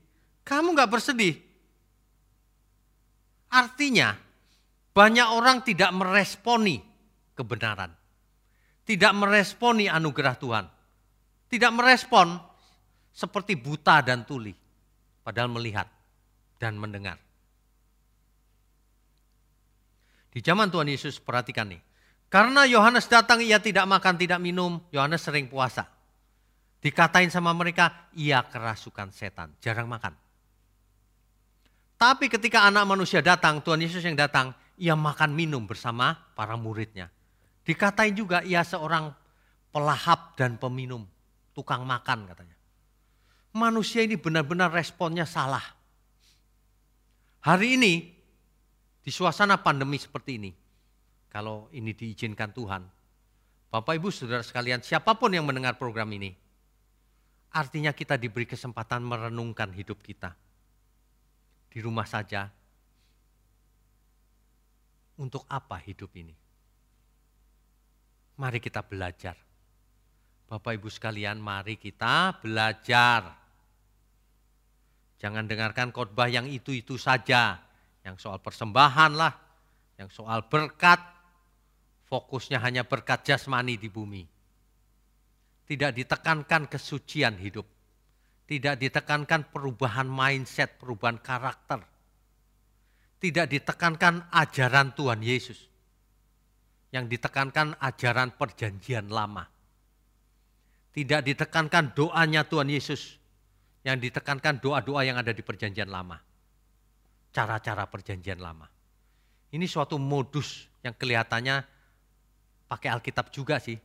kamu 0.46 0.78
nggak 0.78 0.88
bersedih. 0.88 1.34
Artinya 3.52 4.16
banyak 4.92 5.28
orang 5.32 5.64
tidak 5.64 5.90
meresponi 5.96 6.80
kebenaran. 7.32 7.92
Tidak 8.84 9.12
meresponi 9.16 9.88
anugerah 9.88 10.36
Tuhan. 10.36 10.64
Tidak 11.48 11.72
merespon 11.72 12.36
seperti 13.12 13.56
buta 13.56 14.04
dan 14.04 14.28
tuli. 14.28 14.52
Padahal 15.22 15.48
melihat 15.48 15.88
dan 16.60 16.76
mendengar. 16.76 17.16
Di 20.32 20.40
zaman 20.40 20.72
Tuhan 20.72 20.88
Yesus 20.88 21.20
perhatikan 21.20 21.68
nih. 21.68 21.80
Karena 22.32 22.64
Yohanes 22.64 23.04
datang 23.12 23.44
ia 23.44 23.60
tidak 23.60 23.84
makan, 23.84 24.16
tidak 24.16 24.40
minum. 24.40 24.80
Yohanes 24.88 25.20
sering 25.20 25.52
puasa. 25.52 25.84
Dikatain 26.80 27.28
sama 27.28 27.52
mereka, 27.52 28.08
ia 28.16 28.40
kerasukan 28.42 29.12
setan, 29.12 29.52
jarang 29.60 29.86
makan. 29.86 30.16
Tapi 32.00 32.26
ketika 32.26 32.66
anak 32.66 32.82
manusia 32.88 33.22
datang, 33.22 33.62
Tuhan 33.62 33.78
Yesus 33.78 34.02
yang 34.02 34.18
datang, 34.18 34.50
ia 34.82 34.98
makan 34.98 35.30
minum 35.30 35.62
bersama 35.62 36.18
para 36.34 36.58
muridnya. 36.58 37.06
Dikatain 37.62 38.18
juga 38.18 38.42
ia 38.42 38.66
seorang 38.66 39.14
pelahap 39.70 40.34
dan 40.34 40.58
peminum, 40.58 41.06
tukang 41.54 41.86
makan 41.86 42.26
katanya. 42.26 42.58
Manusia 43.54 44.02
ini 44.02 44.18
benar-benar 44.18 44.74
responnya 44.74 45.22
salah. 45.22 45.62
Hari 47.46 47.78
ini, 47.78 48.10
di 48.98 49.10
suasana 49.14 49.62
pandemi 49.62 50.02
seperti 50.02 50.42
ini, 50.42 50.50
kalau 51.30 51.70
ini 51.70 51.94
diizinkan 51.94 52.50
Tuhan, 52.50 52.82
Bapak 53.70 53.94
Ibu 54.02 54.10
Saudara 54.10 54.42
sekalian, 54.42 54.82
siapa 54.82 55.14
pun 55.14 55.30
yang 55.30 55.46
mendengar 55.46 55.78
program 55.78 56.10
ini, 56.10 56.34
artinya 57.54 57.94
kita 57.94 58.18
diberi 58.18 58.50
kesempatan 58.50 59.06
merenungkan 59.06 59.70
hidup 59.70 60.02
kita. 60.02 60.34
Di 61.70 61.78
rumah 61.80 62.04
saja, 62.04 62.50
untuk 65.20 65.44
apa 65.50 65.76
hidup 65.82 66.12
ini? 66.16 66.32
Mari 68.40 68.58
kita 68.62 68.80
belajar. 68.80 69.36
Bapak 70.48 70.76
Ibu 70.76 70.88
sekalian, 70.88 71.40
mari 71.40 71.80
kita 71.80 72.40
belajar. 72.40 73.40
Jangan 75.20 75.46
dengarkan 75.46 75.94
khotbah 75.94 76.28
yang 76.28 76.48
itu-itu 76.50 76.98
saja, 76.98 77.60
yang 78.02 78.18
soal 78.18 78.42
persembahan 78.42 79.12
lah, 79.14 79.32
yang 79.96 80.10
soal 80.10 80.44
berkat, 80.50 80.98
fokusnya 82.10 82.58
hanya 82.60 82.82
berkat 82.84 83.24
jasmani 83.24 83.78
di 83.78 83.88
bumi. 83.88 84.26
Tidak 85.62 85.92
ditekankan 85.94 86.68
kesucian 86.68 87.38
hidup, 87.38 87.64
tidak 88.44 88.76
ditekankan 88.76 89.48
perubahan 89.48 90.10
mindset, 90.10 90.76
perubahan 90.76 91.22
karakter, 91.22 91.80
tidak 93.22 93.46
ditekankan 93.46 94.34
ajaran 94.34 94.90
Tuhan 94.98 95.22
Yesus. 95.22 95.70
Yang 96.90 97.16
ditekankan 97.16 97.78
ajaran 97.78 98.34
perjanjian 98.34 99.06
lama. 99.06 99.46
Tidak 100.90 101.22
ditekankan 101.22 101.94
doanya 101.94 102.42
Tuhan 102.42 102.66
Yesus. 102.66 103.22
Yang 103.86 104.10
ditekankan 104.10 104.58
doa-doa 104.58 105.06
yang 105.06 105.22
ada 105.22 105.30
di 105.30 105.40
perjanjian 105.40 105.86
lama. 105.86 106.18
Cara-cara 107.30 107.86
perjanjian 107.86 108.42
lama. 108.42 108.66
Ini 109.54 109.70
suatu 109.70 110.02
modus 110.02 110.66
yang 110.82 110.98
kelihatannya 110.98 111.62
pakai 112.66 112.90
Alkitab 112.90 113.30
juga 113.30 113.62
sih. 113.62 113.78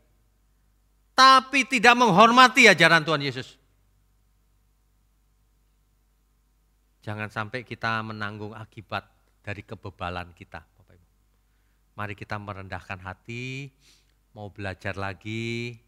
Tapi 1.13 1.69
tidak 1.69 1.93
menghormati 1.93 2.65
ajaran 2.65 3.05
Tuhan 3.05 3.21
Yesus. 3.21 3.53
Jangan 7.05 7.31
sampai 7.31 7.63
kita 7.63 8.03
menanggung 8.03 8.51
akibat 8.51 9.16
dari 9.47 9.63
kebebalan 9.63 10.35
kita, 10.35 10.59
Bapak 10.59 10.99
Ibu. 10.99 11.07
Mari 11.95 12.13
kita 12.19 12.35
merendahkan 12.35 12.99
hati, 12.99 13.71
mau 14.35 14.51
belajar 14.51 14.99
lagi, 14.99 15.79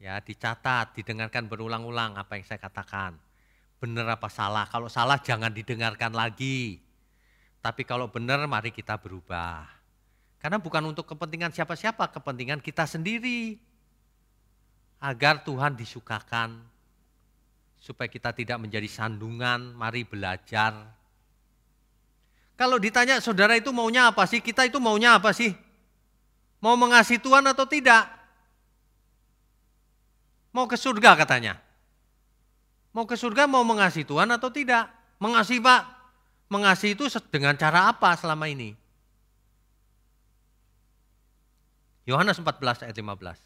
ya 0.00 0.16
dicatat, 0.24 0.96
didengarkan 0.96 1.52
berulang-ulang 1.52 2.16
apa 2.16 2.40
yang 2.40 2.48
saya 2.48 2.56
katakan. 2.56 3.12
Benar 3.76 4.16
apa 4.16 4.32
salah? 4.32 4.64
Kalau 4.72 4.88
salah 4.88 5.20
jangan 5.20 5.52
didengarkan 5.52 6.16
lagi. 6.16 6.80
Tapi 7.60 7.84
kalau 7.84 8.08
benar 8.08 8.40
mari 8.48 8.72
kita 8.72 8.96
berubah. 8.96 9.68
Karena 10.40 10.56
bukan 10.56 10.88
untuk 10.88 11.04
kepentingan 11.04 11.52
siapa-siapa, 11.52 12.08
kepentingan 12.08 12.64
kita 12.64 12.88
sendiri. 12.88 13.60
Agar 14.98 15.44
Tuhan 15.44 15.76
disukakan, 15.76 16.58
supaya 17.78 18.08
kita 18.08 18.34
tidak 18.34 18.58
menjadi 18.58 18.88
sandungan, 18.90 19.76
mari 19.76 20.02
belajar 20.02 20.97
kalau 22.58 22.74
ditanya 22.82 23.22
saudara 23.22 23.54
itu 23.54 23.70
maunya 23.70 24.10
apa 24.10 24.26
sih? 24.26 24.42
Kita 24.42 24.66
itu 24.66 24.82
maunya 24.82 25.14
apa 25.14 25.30
sih? 25.30 25.54
Mau 26.58 26.74
mengasihi 26.74 27.22
Tuhan 27.22 27.46
atau 27.46 27.62
tidak? 27.70 28.10
Mau 30.50 30.66
ke 30.66 30.74
surga 30.74 31.14
katanya. 31.14 31.62
Mau 32.90 33.06
ke 33.06 33.14
surga 33.14 33.46
mau 33.46 33.62
mengasihi 33.62 34.02
Tuhan 34.02 34.26
atau 34.34 34.50
tidak? 34.50 34.90
Mengasihi 35.22 35.62
Pak. 35.62 35.86
Mengasihi 36.50 36.98
itu 36.98 37.06
dengan 37.30 37.54
cara 37.54 37.94
apa 37.94 38.18
selama 38.18 38.50
ini? 38.50 38.74
Yohanes 42.10 42.42
14 42.42 42.90
ayat 42.90 42.96
15. 42.98 43.38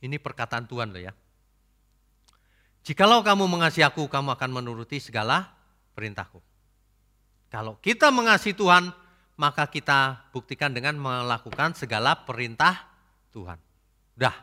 Ini 0.00 0.16
perkataan 0.16 0.64
Tuhan 0.64 0.96
loh 0.96 1.04
ya. 1.04 1.12
Jikalau 2.84 3.24
kamu 3.24 3.48
mengasihi 3.48 3.80
aku, 3.80 4.04
kamu 4.12 4.36
akan 4.36 4.50
menuruti 4.52 5.00
segala 5.00 5.56
perintahku. 5.96 6.36
Kalau 7.48 7.80
kita 7.80 8.12
mengasihi 8.12 8.52
Tuhan, 8.52 8.92
maka 9.40 9.64
kita 9.72 10.28
buktikan 10.36 10.68
dengan 10.76 11.00
melakukan 11.00 11.72
segala 11.72 12.12
perintah 12.28 12.84
Tuhan. 13.32 13.56
Dah, 14.12 14.36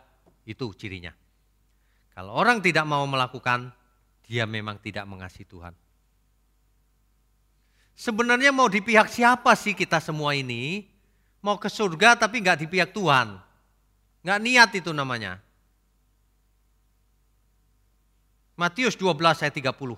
itu 0.44 0.74
cirinya. 0.74 1.14
Kalau 2.18 2.34
orang 2.34 2.60
tidak 2.66 2.84
mau 2.90 3.06
melakukan, 3.06 3.70
dia 4.26 4.50
memang 4.50 4.82
tidak 4.82 5.06
mengasihi 5.06 5.46
Tuhan. 5.46 5.78
Sebenarnya 7.94 8.50
mau 8.50 8.66
di 8.66 8.82
pihak 8.82 9.06
siapa 9.06 9.54
sih 9.54 9.78
kita 9.78 10.02
semua 10.02 10.34
ini? 10.34 10.90
Mau 11.46 11.62
ke 11.62 11.70
surga 11.70 12.18
tapi 12.18 12.42
nggak 12.42 12.66
di 12.66 12.68
pihak 12.68 12.90
Tuhan. 12.90 13.38
Nggak 14.26 14.40
niat 14.42 14.70
itu 14.74 14.90
namanya. 14.90 15.38
Matius 18.56 18.96
12 19.00 19.16
ayat 19.44 19.56
30. 19.56 19.98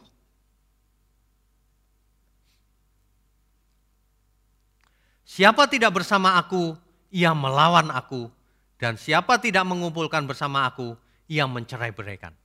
Siapa 5.33 5.65
tidak 5.65 5.91
bersama 5.97 6.37
aku, 6.37 6.77
ia 7.09 7.33
melawan 7.33 7.89
aku. 7.89 8.29
Dan 8.77 8.99
siapa 8.99 9.39
tidak 9.39 9.65
mengumpulkan 9.65 10.27
bersama 10.27 10.67
aku, 10.67 10.93
ia 11.25 11.47
mencerai-beraikan. 11.49 12.35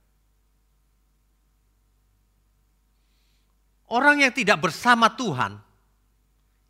Orang 3.89 4.21
yang 4.21 4.33
tidak 4.33 4.61
bersama 4.61 5.09
Tuhan, 5.13 5.57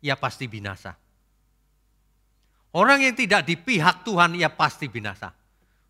ia 0.00 0.16
pasti 0.16 0.48
binasa. 0.48 0.96
Orang 2.72 3.04
yang 3.04 3.12
tidak 3.16 3.44
di 3.44 3.56
pihak 3.60 4.04
Tuhan, 4.04 4.36
ia 4.36 4.48
pasti 4.52 4.88
binasa. 4.88 5.32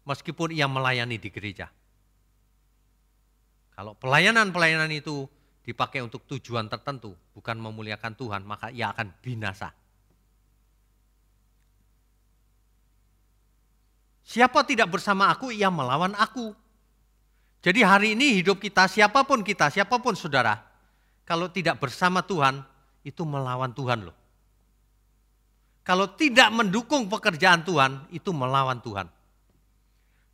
meskipun 0.00 0.50
ia 0.50 0.66
melayani 0.66 1.20
di 1.20 1.30
gereja. 1.30 1.70
Kalau 3.80 3.96
pelayanan-pelayanan 3.96 4.92
itu 4.92 5.24
dipakai 5.64 6.04
untuk 6.04 6.28
tujuan 6.28 6.68
tertentu, 6.68 7.16
bukan 7.32 7.56
memuliakan 7.56 8.12
Tuhan, 8.12 8.44
maka 8.44 8.68
ia 8.68 8.92
akan 8.92 9.08
binasa. 9.24 9.72
Siapa 14.20 14.68
tidak 14.68 14.92
bersama 14.92 15.32
aku, 15.32 15.48
ia 15.48 15.72
melawan 15.72 16.12
aku. 16.12 16.52
Jadi 17.64 17.80
hari 17.80 18.12
ini 18.12 18.44
hidup 18.44 18.60
kita, 18.60 18.84
siapa 18.84 19.24
pun 19.24 19.40
kita, 19.40 19.72
siapa 19.72 19.96
pun 19.96 20.12
saudara, 20.12 20.60
kalau 21.24 21.48
tidak 21.48 21.80
bersama 21.80 22.20
Tuhan, 22.20 22.60
itu 23.00 23.24
melawan 23.24 23.72
Tuhan 23.72 24.12
loh. 24.12 24.16
Kalau 25.88 26.04
tidak 26.20 26.52
mendukung 26.52 27.08
pekerjaan 27.08 27.64
Tuhan, 27.64 28.12
itu 28.12 28.28
melawan 28.28 28.76
Tuhan. 28.84 29.08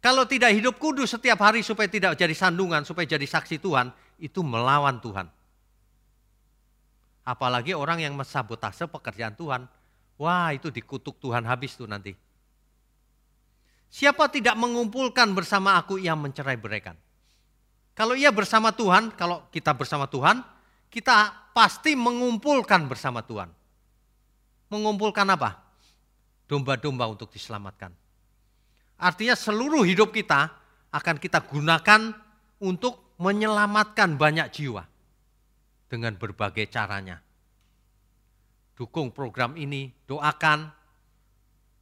Kalau 0.05 0.29
tidak 0.29 0.55
hidup 0.55 0.79
kudus 0.79 1.17
setiap 1.17 1.41
hari 1.43 1.67
supaya 1.67 1.91
tidak 1.91 2.15
jadi 2.15 2.33
sandungan, 2.37 2.87
supaya 2.87 3.09
jadi 3.09 3.25
saksi 3.27 3.59
Tuhan, 3.59 3.91
itu 4.23 4.41
melawan 4.45 5.01
Tuhan. 5.03 5.27
Apalagi 7.27 7.75
orang 7.75 8.07
yang 8.07 8.15
mensabotase 8.15 8.87
pekerjaan 8.87 9.35
Tuhan. 9.35 9.67
Wah 10.17 10.55
itu 10.55 10.71
dikutuk 10.71 11.19
Tuhan 11.19 11.43
habis 11.45 11.75
tuh 11.75 11.91
nanti. 11.91 12.15
Siapa 13.91 14.31
tidak 14.31 14.55
mengumpulkan 14.55 15.35
bersama 15.35 15.75
aku 15.75 15.99
ia 15.99 16.15
mencerai 16.15 16.55
beraikan. 16.55 16.95
Kalau 17.97 18.13
ia 18.13 18.31
bersama 18.31 18.71
Tuhan, 18.71 19.11
kalau 19.17 19.49
kita 19.49 19.73
bersama 19.73 20.07
Tuhan, 20.07 20.45
kita 20.93 21.33
pasti 21.57 21.97
mengumpulkan 21.97 22.87
bersama 22.87 23.25
Tuhan. 23.25 23.49
Mengumpulkan 24.69 25.27
apa? 25.33 25.65
Domba-domba 26.47 27.09
untuk 27.11 27.33
diselamatkan. 27.33 28.06
Artinya 28.97 29.37
seluruh 29.37 29.85
hidup 29.85 30.13
kita 30.13 30.49
akan 30.89 31.17
kita 31.21 31.45
gunakan 31.45 32.17
untuk 32.65 33.17
menyelamatkan 33.21 34.17
banyak 34.17 34.49
jiwa 34.53 34.85
dengan 35.89 36.17
berbagai 36.17 36.69
caranya. 36.73 37.21
Dukung 38.77 39.13
program 39.13 39.57
ini, 39.57 39.89
doakan, 40.05 40.69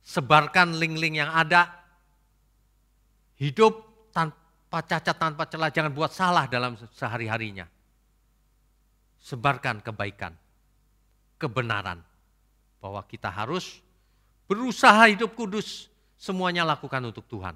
sebarkan 0.03 0.79
link-link 0.79 1.19
yang 1.19 1.31
ada. 1.31 1.83
Hidup 3.35 3.83
tanpa 4.15 4.79
cacat, 4.87 5.17
tanpa 5.19 5.51
celah, 5.51 5.75
jangan 5.75 5.91
buat 5.91 6.15
salah 6.15 6.47
dalam 6.47 6.79
sehari-harinya. 6.95 7.67
Sebarkan 9.19 9.83
kebaikan, 9.83 10.39
kebenaran, 11.35 11.99
bahwa 12.79 13.03
kita 13.11 13.27
harus 13.27 13.83
berusaha 14.47 15.11
hidup 15.11 15.35
kudus, 15.35 15.91
semuanya 16.25 16.65
lakukan 16.65 17.05
untuk 17.05 17.29
Tuhan. 17.29 17.53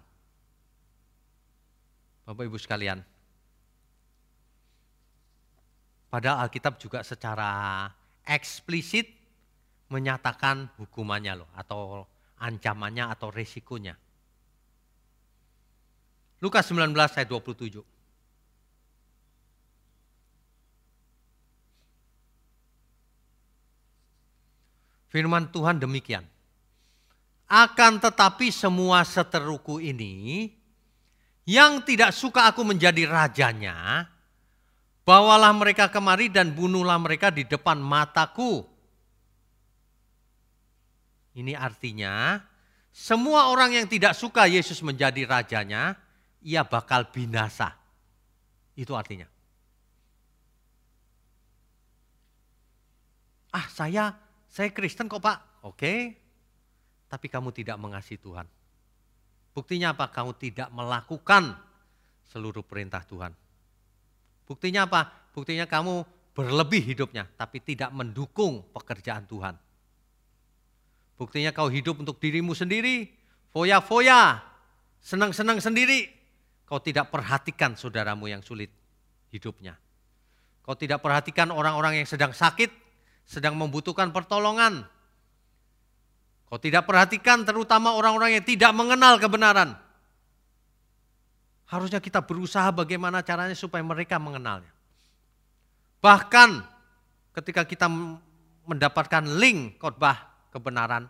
Bapak 2.28 2.44
Ibu 2.44 2.60
sekalian, 2.60 3.00
padahal 6.12 6.44
Alkitab 6.44 6.76
juga 6.76 7.00
secara 7.00 7.88
eksplisit 8.28 9.08
menyatakan 9.88 10.68
hukumannya 10.76 11.40
loh, 11.40 11.48
atau 11.56 12.04
ancamannya 12.36 13.08
atau 13.08 13.32
resikonya. 13.32 13.96
Lukas 16.44 16.68
19 16.68 16.92
ayat 16.92 17.24
27. 17.24 17.80
Firman 25.08 25.48
Tuhan 25.48 25.80
demikian. 25.80 26.28
Akan 27.48 27.96
tetapi 27.96 28.52
semua 28.52 29.08
seteruku 29.08 29.80
ini 29.80 30.52
yang 31.48 31.80
tidak 31.80 32.12
suka 32.12 32.44
aku 32.52 32.60
menjadi 32.60 33.08
rajanya, 33.08 34.04
bawalah 35.08 35.56
mereka 35.56 35.88
kemari 35.88 36.28
dan 36.28 36.52
bunuhlah 36.52 37.00
mereka 37.00 37.32
di 37.32 37.48
depan 37.48 37.80
mataku. 37.80 38.68
Ini 41.32 41.56
artinya 41.56 42.36
semua 42.92 43.48
orang 43.48 43.80
yang 43.80 43.88
tidak 43.88 44.12
suka 44.12 44.44
Yesus 44.44 44.84
menjadi 44.84 45.24
rajanya, 45.24 45.96
ia 46.44 46.68
bakal 46.68 47.08
binasa. 47.08 47.72
Itu 48.76 48.92
artinya. 48.92 49.24
Ah 53.56 53.64
saya, 53.72 54.12
saya 54.52 54.68
Kristen 54.68 55.08
kok 55.08 55.24
pak. 55.24 55.64
Oke, 55.64 56.27
tapi 57.08 57.26
kamu 57.32 57.50
tidak 57.56 57.80
mengasihi 57.80 58.20
Tuhan. 58.20 58.44
Buktinya 59.56 59.96
apa? 59.96 60.12
Kamu 60.12 60.36
tidak 60.38 60.68
melakukan 60.70 61.56
seluruh 62.28 62.62
perintah 62.62 63.02
Tuhan. 63.02 63.32
Buktinya 64.44 64.86
apa? 64.86 65.08
Buktinya 65.32 65.66
kamu 65.66 66.04
berlebih 66.36 66.94
hidupnya, 66.94 67.26
tapi 67.34 67.58
tidak 67.58 67.90
mendukung 67.90 68.62
pekerjaan 68.70 69.26
Tuhan. 69.26 69.58
Buktinya 71.18 71.50
kau 71.50 71.66
hidup 71.66 71.98
untuk 71.98 72.22
dirimu 72.22 72.54
sendiri, 72.54 73.10
foya-foya, 73.50 74.38
senang-senang 75.02 75.58
sendiri. 75.58 76.06
Kau 76.62 76.78
tidak 76.78 77.10
perhatikan 77.10 77.74
saudaramu 77.74 78.30
yang 78.30 78.44
sulit 78.44 78.70
hidupnya. 79.34 79.74
Kau 80.62 80.76
tidak 80.76 81.00
perhatikan 81.02 81.50
orang-orang 81.50 81.98
yang 81.98 82.06
sedang 82.06 82.30
sakit, 82.30 82.70
sedang 83.24 83.56
membutuhkan 83.56 84.12
pertolongan, 84.14 84.84
Kau 86.48 86.56
tidak 86.56 86.88
perhatikan 86.88 87.44
terutama 87.44 87.92
orang-orang 87.92 88.40
yang 88.40 88.44
tidak 88.44 88.72
mengenal 88.72 89.20
kebenaran. 89.20 89.76
Harusnya 91.68 92.00
kita 92.00 92.24
berusaha 92.24 92.72
bagaimana 92.72 93.20
caranya 93.20 93.52
supaya 93.52 93.84
mereka 93.84 94.16
mengenalnya. 94.16 94.72
Bahkan 96.00 96.64
ketika 97.36 97.68
kita 97.68 97.84
mendapatkan 98.64 99.28
link 99.36 99.76
khotbah 99.76 100.32
kebenaran, 100.48 101.04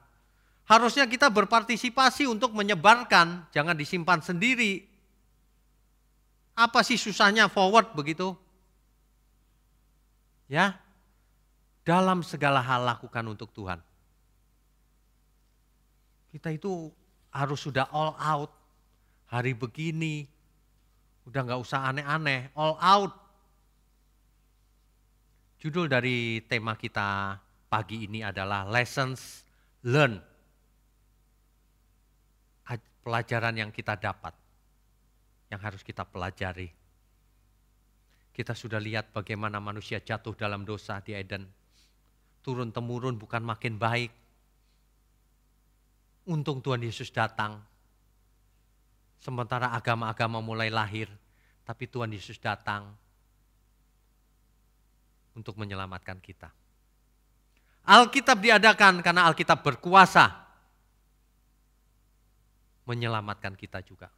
harusnya 0.67 1.07
kita 1.07 1.31
berpartisipasi 1.31 2.27
untuk 2.27 2.51
menyebarkan, 2.59 3.47
jangan 3.55 3.79
disimpan 3.79 4.19
sendiri. 4.19 4.83
Apa 6.59 6.83
sih 6.83 6.99
susahnya 6.99 7.47
forward 7.47 7.95
begitu? 7.95 8.35
Ya, 10.51 10.75
dalam 11.87 12.27
segala 12.27 12.59
hal 12.59 12.83
lakukan 12.83 13.23
untuk 13.31 13.55
Tuhan. 13.55 13.79
Kita 16.29 16.53
itu 16.53 16.93
harus 17.33 17.61
sudah 17.61 17.89
all 17.93 18.17
out. 18.21 18.53
Hari 19.29 19.53
begini, 19.53 20.25
udah 21.29 21.41
nggak 21.45 21.61
usah 21.61 21.93
aneh-aneh, 21.93 22.49
all 22.57 22.81
out. 22.81 23.13
Judul 25.61 25.91
dari 25.91 26.41
tema 26.49 26.79
kita 26.79 27.37
pagi 27.69 28.09
ini 28.09 28.25
adalah 28.25 28.65
Lessons 28.65 29.45
Learn. 29.85 30.25
Pelajaran 32.99 33.57
yang 33.57 33.73
kita 33.73 33.97
dapat, 33.97 34.37
yang 35.49 35.65
harus 35.65 35.81
kita 35.81 36.05
pelajari. 36.05 36.69
Kita 38.37 38.53
sudah 38.53 38.77
lihat 38.77 39.17
bagaimana 39.17 39.57
manusia 39.65 39.97
jatuh 40.05 40.37
dalam 40.37 40.69
dosa 40.69 41.01
di 41.01 41.17
Eden. 41.17 41.49
Turun-temurun 42.45 43.17
bukan 43.17 43.41
makin 43.41 43.81
baik, 43.81 44.13
Untung 46.29 46.61
Tuhan 46.61 46.85
Yesus 46.85 47.09
datang. 47.09 47.65
Sementara 49.17 49.73
agama-agama 49.73 50.45
mulai 50.45 50.69
lahir, 50.69 51.09
tapi 51.65 51.89
Tuhan 51.89 52.13
Yesus 52.13 52.37
datang 52.37 52.93
untuk 55.33 55.57
menyelamatkan 55.57 56.21
kita. 56.21 56.53
Alkitab 57.89 58.45
diadakan 58.45 59.01
karena 59.01 59.25
Alkitab 59.25 59.65
berkuasa 59.65 60.49
menyelamatkan 62.85 63.57
kita 63.57 63.81
juga. 63.81 64.13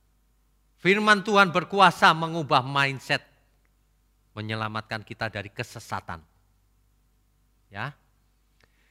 Firman 0.83 1.23
Tuhan 1.23 1.55
berkuasa 1.55 2.11
mengubah 2.11 2.67
mindset, 2.67 3.23
menyelamatkan 4.35 5.07
kita 5.07 5.31
dari 5.31 5.53
kesesatan. 5.53 6.19
Ya. 7.71 7.95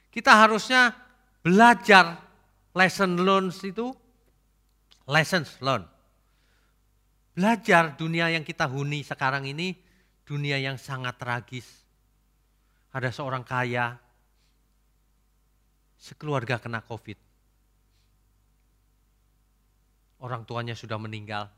Kita 0.08 0.32
harusnya 0.36 0.96
belajar 1.44 2.29
lesson 2.74 3.18
learned 3.18 3.54
itu 3.66 3.90
lessons 5.10 5.58
learned. 5.58 5.88
Belajar 7.34 7.94
dunia 7.94 8.30
yang 8.30 8.42
kita 8.42 8.66
huni 8.66 9.06
sekarang 9.06 9.46
ini 9.46 9.74
dunia 10.26 10.58
yang 10.58 10.78
sangat 10.78 11.18
tragis. 11.18 11.66
Ada 12.90 13.14
seorang 13.14 13.46
kaya, 13.46 13.98
sekeluarga 15.94 16.58
kena 16.58 16.82
COVID. 16.82 17.18
Orang 20.20 20.44
tuanya 20.44 20.74
sudah 20.74 20.98
meninggal. 20.98 21.48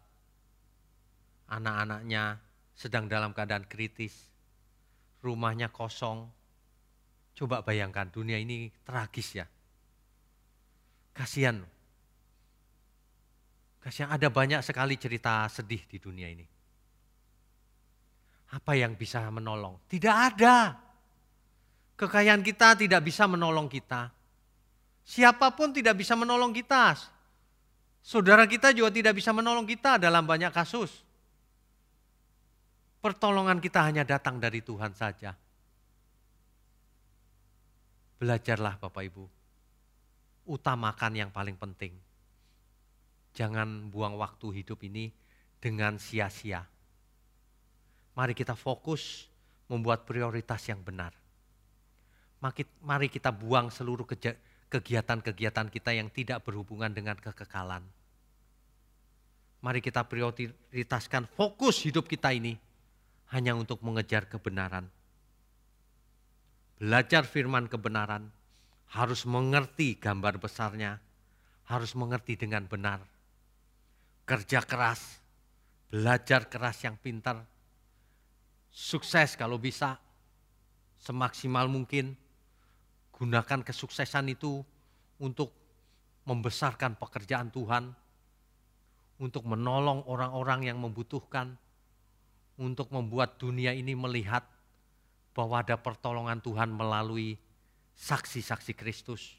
Anak-anaknya 1.51 2.39
sedang 2.77 3.11
dalam 3.11 3.35
keadaan 3.35 3.67
kritis. 3.67 4.29
Rumahnya 5.25 5.73
kosong. 5.73 6.31
Coba 7.33 7.65
bayangkan 7.65 8.13
dunia 8.13 8.39
ini 8.39 8.71
tragis 8.85 9.41
ya. 9.41 9.49
Kasihan. 11.13 11.61
Kasihan 13.83 14.09
ada 14.09 14.29
banyak 14.33 14.65
sekali 14.65 14.97
cerita 14.97 15.45
sedih 15.53 15.85
di 15.85 15.99
dunia 16.01 16.29
ini. 16.31 16.47
Apa 18.53 18.77
yang 18.77 18.97
bisa 18.97 19.25
menolong? 19.33 19.81
Tidak 19.89 20.17
ada. 20.17 20.77
Kekayaan 21.97 22.45
kita 22.45 22.77
tidak 22.77 23.01
bisa 23.05 23.25
menolong 23.25 23.69
kita. 23.69 24.13
Siapa 25.03 25.53
pun 25.57 25.73
tidak 25.73 25.99
bisa 25.99 26.15
menolong 26.15 26.53
kita. 26.53 26.95
Saudara 28.03 28.45
kita 28.47 28.75
juga 28.75 28.91
tidak 28.91 29.19
bisa 29.19 29.31
menolong 29.31 29.67
kita 29.67 29.99
dalam 29.99 30.27
banyak 30.27 30.51
kasus. 30.51 30.91
Pertolongan 33.03 33.59
kita 33.59 33.83
hanya 33.83 34.07
datang 34.07 34.39
dari 34.39 34.63
Tuhan 34.63 34.95
saja. 34.95 35.35
Belajarlah 38.23 38.79
Bapak 38.79 39.03
Ibu. 39.11 39.42
Utamakan 40.43 41.15
yang 41.15 41.31
paling 41.31 41.55
penting 41.55 41.95
Jangan 43.33 43.89
buang 43.89 44.21
waktu 44.21 44.61
hidup 44.61 44.85
ini 44.85 45.09
dengan 45.57 45.97
sia-sia. 45.97 46.69
Mari 48.13 48.37
kita 48.37 48.53
fokus 48.53 49.25
membuat 49.73 50.05
prioritas 50.05 50.61
yang 50.69 50.85
benar. 50.85 51.17
Mari 52.85 53.09
kita 53.09 53.33
buang 53.33 53.73
seluruh 53.73 54.05
kegiatan-kegiatan 54.69 55.69
kita 55.73 55.91
yang 55.97 56.13
tidak 56.13 56.45
berhubungan 56.45 56.93
dengan 56.93 57.17
kekekalan. 57.17 57.81
Mari 59.63 59.81
kita 59.81 60.05
prioritaskan 60.05 61.31
fokus 61.33 61.81
hidup 61.87 62.05
kita 62.05 62.37
ini 62.37 62.59
hanya 63.33 63.57
untuk 63.57 63.81
mengejar 63.81 64.29
kebenaran. 64.29 64.91
Belajar 66.83 67.25
firman 67.25 67.71
kebenaran, 67.71 68.29
harus 68.93 69.25
mengerti 69.25 69.97
gambar 69.97 70.37
besarnya, 70.37 71.01
harus 71.73 71.97
mengerti 71.97 72.37
dengan 72.37 72.69
benar. 72.69 73.01
Kerja 74.29 74.61
keras, 74.63 75.21
belajar 75.89 76.47
keras 76.53 76.85
yang 76.85 77.01
pintar, 77.01 77.41
sukses 78.69 79.35
kalau 79.35 79.57
bisa, 79.57 79.97
semaksimal 81.01 81.73
mungkin, 81.73 82.13
gunakan 83.17 83.65
kesuksesan 83.65 84.29
itu 84.33 84.61
untuk 85.21 85.57
membesarkan 86.29 87.01
pekerjaan 87.01 87.49
Tuhan, 87.49 87.97
untuk 89.19 89.49
menolong 89.49 90.05
orang-orang 90.05 90.69
yang 90.69 90.79
membutuhkan, 90.79 91.57
untuk 92.61 92.93
membuat 92.93 93.41
dunia 93.41 93.73
ini 93.73 93.97
melihat 93.97 94.45
bahwa 95.33 95.65
ada 95.65 95.81
pertolongan 95.81 96.45
Tuhan 96.45 96.69
melalui 96.69 97.41
saksi-saksi 98.03 98.75
Kristus. 98.75 99.39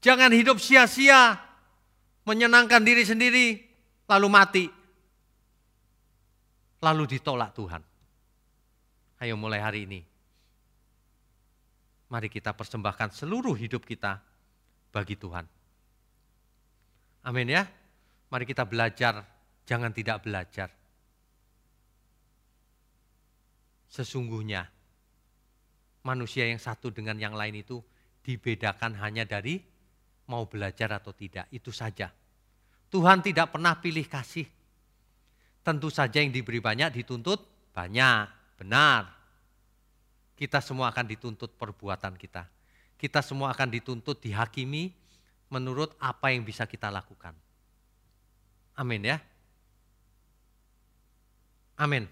Jangan 0.00 0.32
hidup 0.32 0.56
sia-sia 0.56 1.36
menyenangkan 2.24 2.80
diri 2.80 3.04
sendiri, 3.04 3.46
lalu 4.08 4.28
mati. 4.32 4.64
Lalu 6.80 7.18
ditolak 7.18 7.52
Tuhan. 7.52 7.82
Ayo 9.20 9.34
mulai 9.36 9.60
hari 9.60 9.84
ini. 9.84 10.00
Mari 12.08 12.32
kita 12.32 12.56
persembahkan 12.56 13.12
seluruh 13.12 13.52
hidup 13.52 13.84
kita 13.84 14.22
bagi 14.88 15.18
Tuhan. 15.18 15.44
Amin 17.28 17.52
ya. 17.52 17.68
Mari 18.32 18.48
kita 18.48 18.64
belajar, 18.64 19.20
jangan 19.68 19.92
tidak 19.92 20.24
belajar. 20.24 20.72
Sesungguhnya 23.90 24.77
manusia 26.08 26.48
yang 26.48 26.56
satu 26.56 26.88
dengan 26.88 27.20
yang 27.20 27.36
lain 27.36 27.60
itu 27.60 27.84
dibedakan 28.24 28.96
hanya 29.04 29.28
dari 29.28 29.60
mau 30.32 30.48
belajar 30.48 30.88
atau 30.96 31.12
tidak, 31.12 31.44
itu 31.52 31.68
saja. 31.68 32.08
Tuhan 32.88 33.20
tidak 33.20 33.52
pernah 33.52 33.76
pilih 33.76 34.08
kasih. 34.08 34.48
Tentu 35.60 35.92
saja 35.92 36.24
yang 36.24 36.32
diberi 36.32 36.64
banyak 36.64 36.96
dituntut 36.96 37.44
banyak, 37.76 38.24
benar. 38.56 39.12
Kita 40.32 40.64
semua 40.64 40.88
akan 40.88 41.04
dituntut 41.04 41.54
perbuatan 41.60 42.16
kita. 42.16 42.48
Kita 42.96 43.20
semua 43.20 43.52
akan 43.52 43.68
dituntut 43.68 44.18
dihakimi 44.18 44.90
menurut 45.52 45.92
apa 46.00 46.32
yang 46.32 46.42
bisa 46.42 46.64
kita 46.64 46.88
lakukan. 46.88 47.36
Amin 48.74 49.02
ya. 49.04 49.18
Amin. 51.78 52.10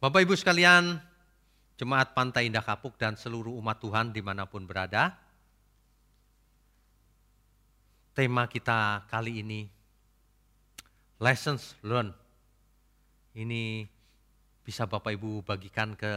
Bapak 0.00 0.24
Ibu 0.24 0.34
sekalian, 0.34 0.96
Jemaat 1.80 2.12
Pantai 2.12 2.44
Indah 2.44 2.60
Kapuk 2.60 3.00
dan 3.00 3.16
seluruh 3.16 3.56
umat 3.56 3.80
Tuhan 3.80 4.12
di 4.12 4.20
mana 4.20 4.44
pun 4.44 4.68
berada, 4.68 5.16
tema 8.12 8.44
kita 8.44 9.08
kali 9.08 9.40
ini 9.40 9.64
lessons 11.16 11.72
learned. 11.80 12.12
Ini 13.32 13.88
bisa 14.60 14.84
Bapak 14.84 15.08
Ibu 15.16 15.40
bagikan 15.40 15.96
ke 15.96 16.12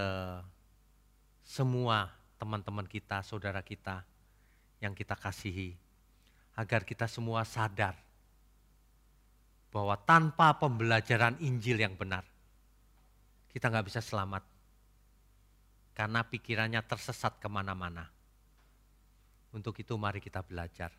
semua 1.47 2.11
teman-teman 2.36 2.84
kita, 2.84 3.24
saudara 3.24 3.64
kita 3.64 4.03
yang 4.84 4.91
kita 4.91 5.16
kasihi 5.16 5.80
agar 6.59 6.84
kita 6.84 7.07
semua 7.07 7.47
sadar 7.47 7.95
bahwa 9.72 9.95
tanpa 9.95 10.59
pembelajaran 10.59 11.39
Injil 11.39 11.80
yang 11.80 11.95
benar 11.95 12.28
kita 13.55 13.72
nggak 13.72 13.88
bisa 13.88 14.03
selamat 14.03 14.52
karena 15.93 16.25
pikirannya 16.25 16.81
tersesat 16.85 17.37
ke 17.37 17.45
mana-mana. 17.45 18.09
Untuk 19.53 19.77
itu 19.77 19.93
mari 19.95 20.17
kita 20.17 20.41
belajar. 20.41 20.89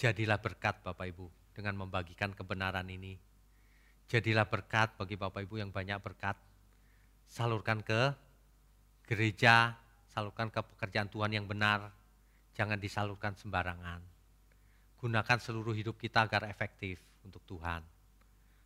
Jadilah 0.00 0.40
berkat 0.40 0.80
Bapak 0.80 1.06
Ibu 1.12 1.28
dengan 1.52 1.84
membagikan 1.84 2.32
kebenaran 2.32 2.88
ini. 2.88 3.20
Jadilah 4.08 4.48
berkat 4.48 4.96
bagi 4.96 5.20
Bapak 5.20 5.44
Ibu 5.44 5.60
yang 5.60 5.70
banyak 5.70 6.00
berkat. 6.00 6.34
Salurkan 7.28 7.84
ke 7.84 8.10
gereja, 9.04 9.76
salurkan 10.08 10.48
ke 10.48 10.64
pekerjaan 10.64 11.12
Tuhan 11.12 11.36
yang 11.36 11.44
benar. 11.44 11.92
Jangan 12.56 12.80
disalurkan 12.80 13.36
sembarangan. 13.36 14.00
Gunakan 14.98 15.38
seluruh 15.38 15.76
hidup 15.76 16.00
kita 16.00 16.24
agar 16.24 16.48
efektif 16.48 16.98
untuk 17.22 17.44
Tuhan. 17.44 17.84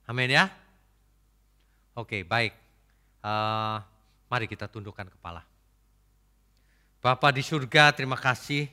Amin 0.07 0.31
ya. 0.31 0.47
Oke, 1.99 2.23
baik. 2.23 2.55
Uh, 3.23 3.83
mari 4.35 4.51
kita 4.51 4.67
tundukkan 4.67 5.07
kepala. 5.07 5.47
Bapak 6.99 7.31
di 7.39 7.47
surga, 7.47 7.95
terima 7.95 8.19
kasih 8.19 8.67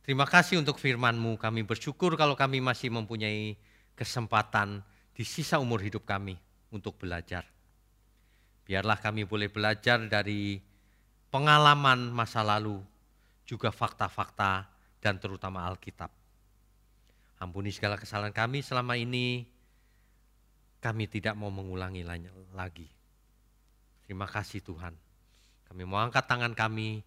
Terima 0.00 0.26
kasih 0.26 0.58
untuk 0.58 0.80
firman-Mu. 0.80 1.38
Kami 1.38 1.62
bersyukur 1.62 2.18
kalau 2.18 2.34
kami 2.34 2.58
masih 2.58 2.90
mempunyai 2.90 3.54
kesempatan 3.94 4.82
di 5.14 5.22
sisa 5.22 5.62
umur 5.62 5.78
hidup 5.84 6.02
kami 6.02 6.34
untuk 6.74 6.98
belajar. 6.98 7.46
Biarlah 8.66 8.98
kami 8.98 9.22
boleh 9.22 9.46
belajar 9.46 10.02
dari 10.10 10.58
pengalaman 11.30 12.10
masa 12.10 12.42
lalu, 12.42 12.82
juga 13.46 13.70
fakta-fakta 13.70 14.66
dan 14.98 15.22
terutama 15.22 15.62
Alkitab. 15.70 16.10
Ampuni 17.38 17.70
segala 17.70 17.94
kesalahan 17.94 18.34
kami 18.34 18.66
selama 18.66 18.98
ini, 18.98 19.46
kami 20.82 21.06
tidak 21.06 21.38
mau 21.38 21.54
mengulangi 21.54 22.02
lagi. 22.50 22.99
Terima 24.10 24.26
kasih 24.26 24.58
Tuhan. 24.66 24.90
Kami 25.70 25.86
mau 25.86 26.02
angkat 26.02 26.26
tangan 26.26 26.50
kami, 26.50 26.98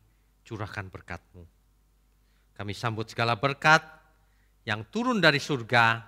curahkan 0.48 0.88
berkat-Mu. 0.88 1.44
Kami 2.56 2.72
sambut 2.72 3.12
segala 3.12 3.36
berkat 3.36 3.84
yang 4.64 4.88
turun 4.88 5.20
dari 5.20 5.36
surga, 5.36 6.00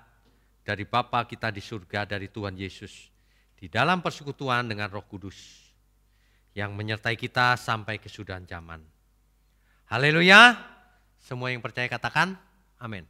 dari 0.63 0.87
Bapa 0.87 1.27
kita 1.27 1.51
di 1.51 1.59
surga, 1.59 2.07
dari 2.07 2.31
Tuhan 2.31 2.55
Yesus. 2.55 3.11
Di 3.59 3.67
dalam 3.67 3.99
persekutuan 3.99 4.71
dengan 4.71 4.87
roh 4.87 5.03
kudus. 5.03 5.67
Yang 6.55 6.71
menyertai 6.71 7.19
kita 7.19 7.59
sampai 7.59 7.99
kesudahan 7.99 8.47
zaman. 8.47 8.79
Haleluya. 9.91 10.55
Semua 11.19 11.51
yang 11.51 11.59
percaya 11.59 11.91
katakan, 11.91 12.39
amin. 12.79 13.03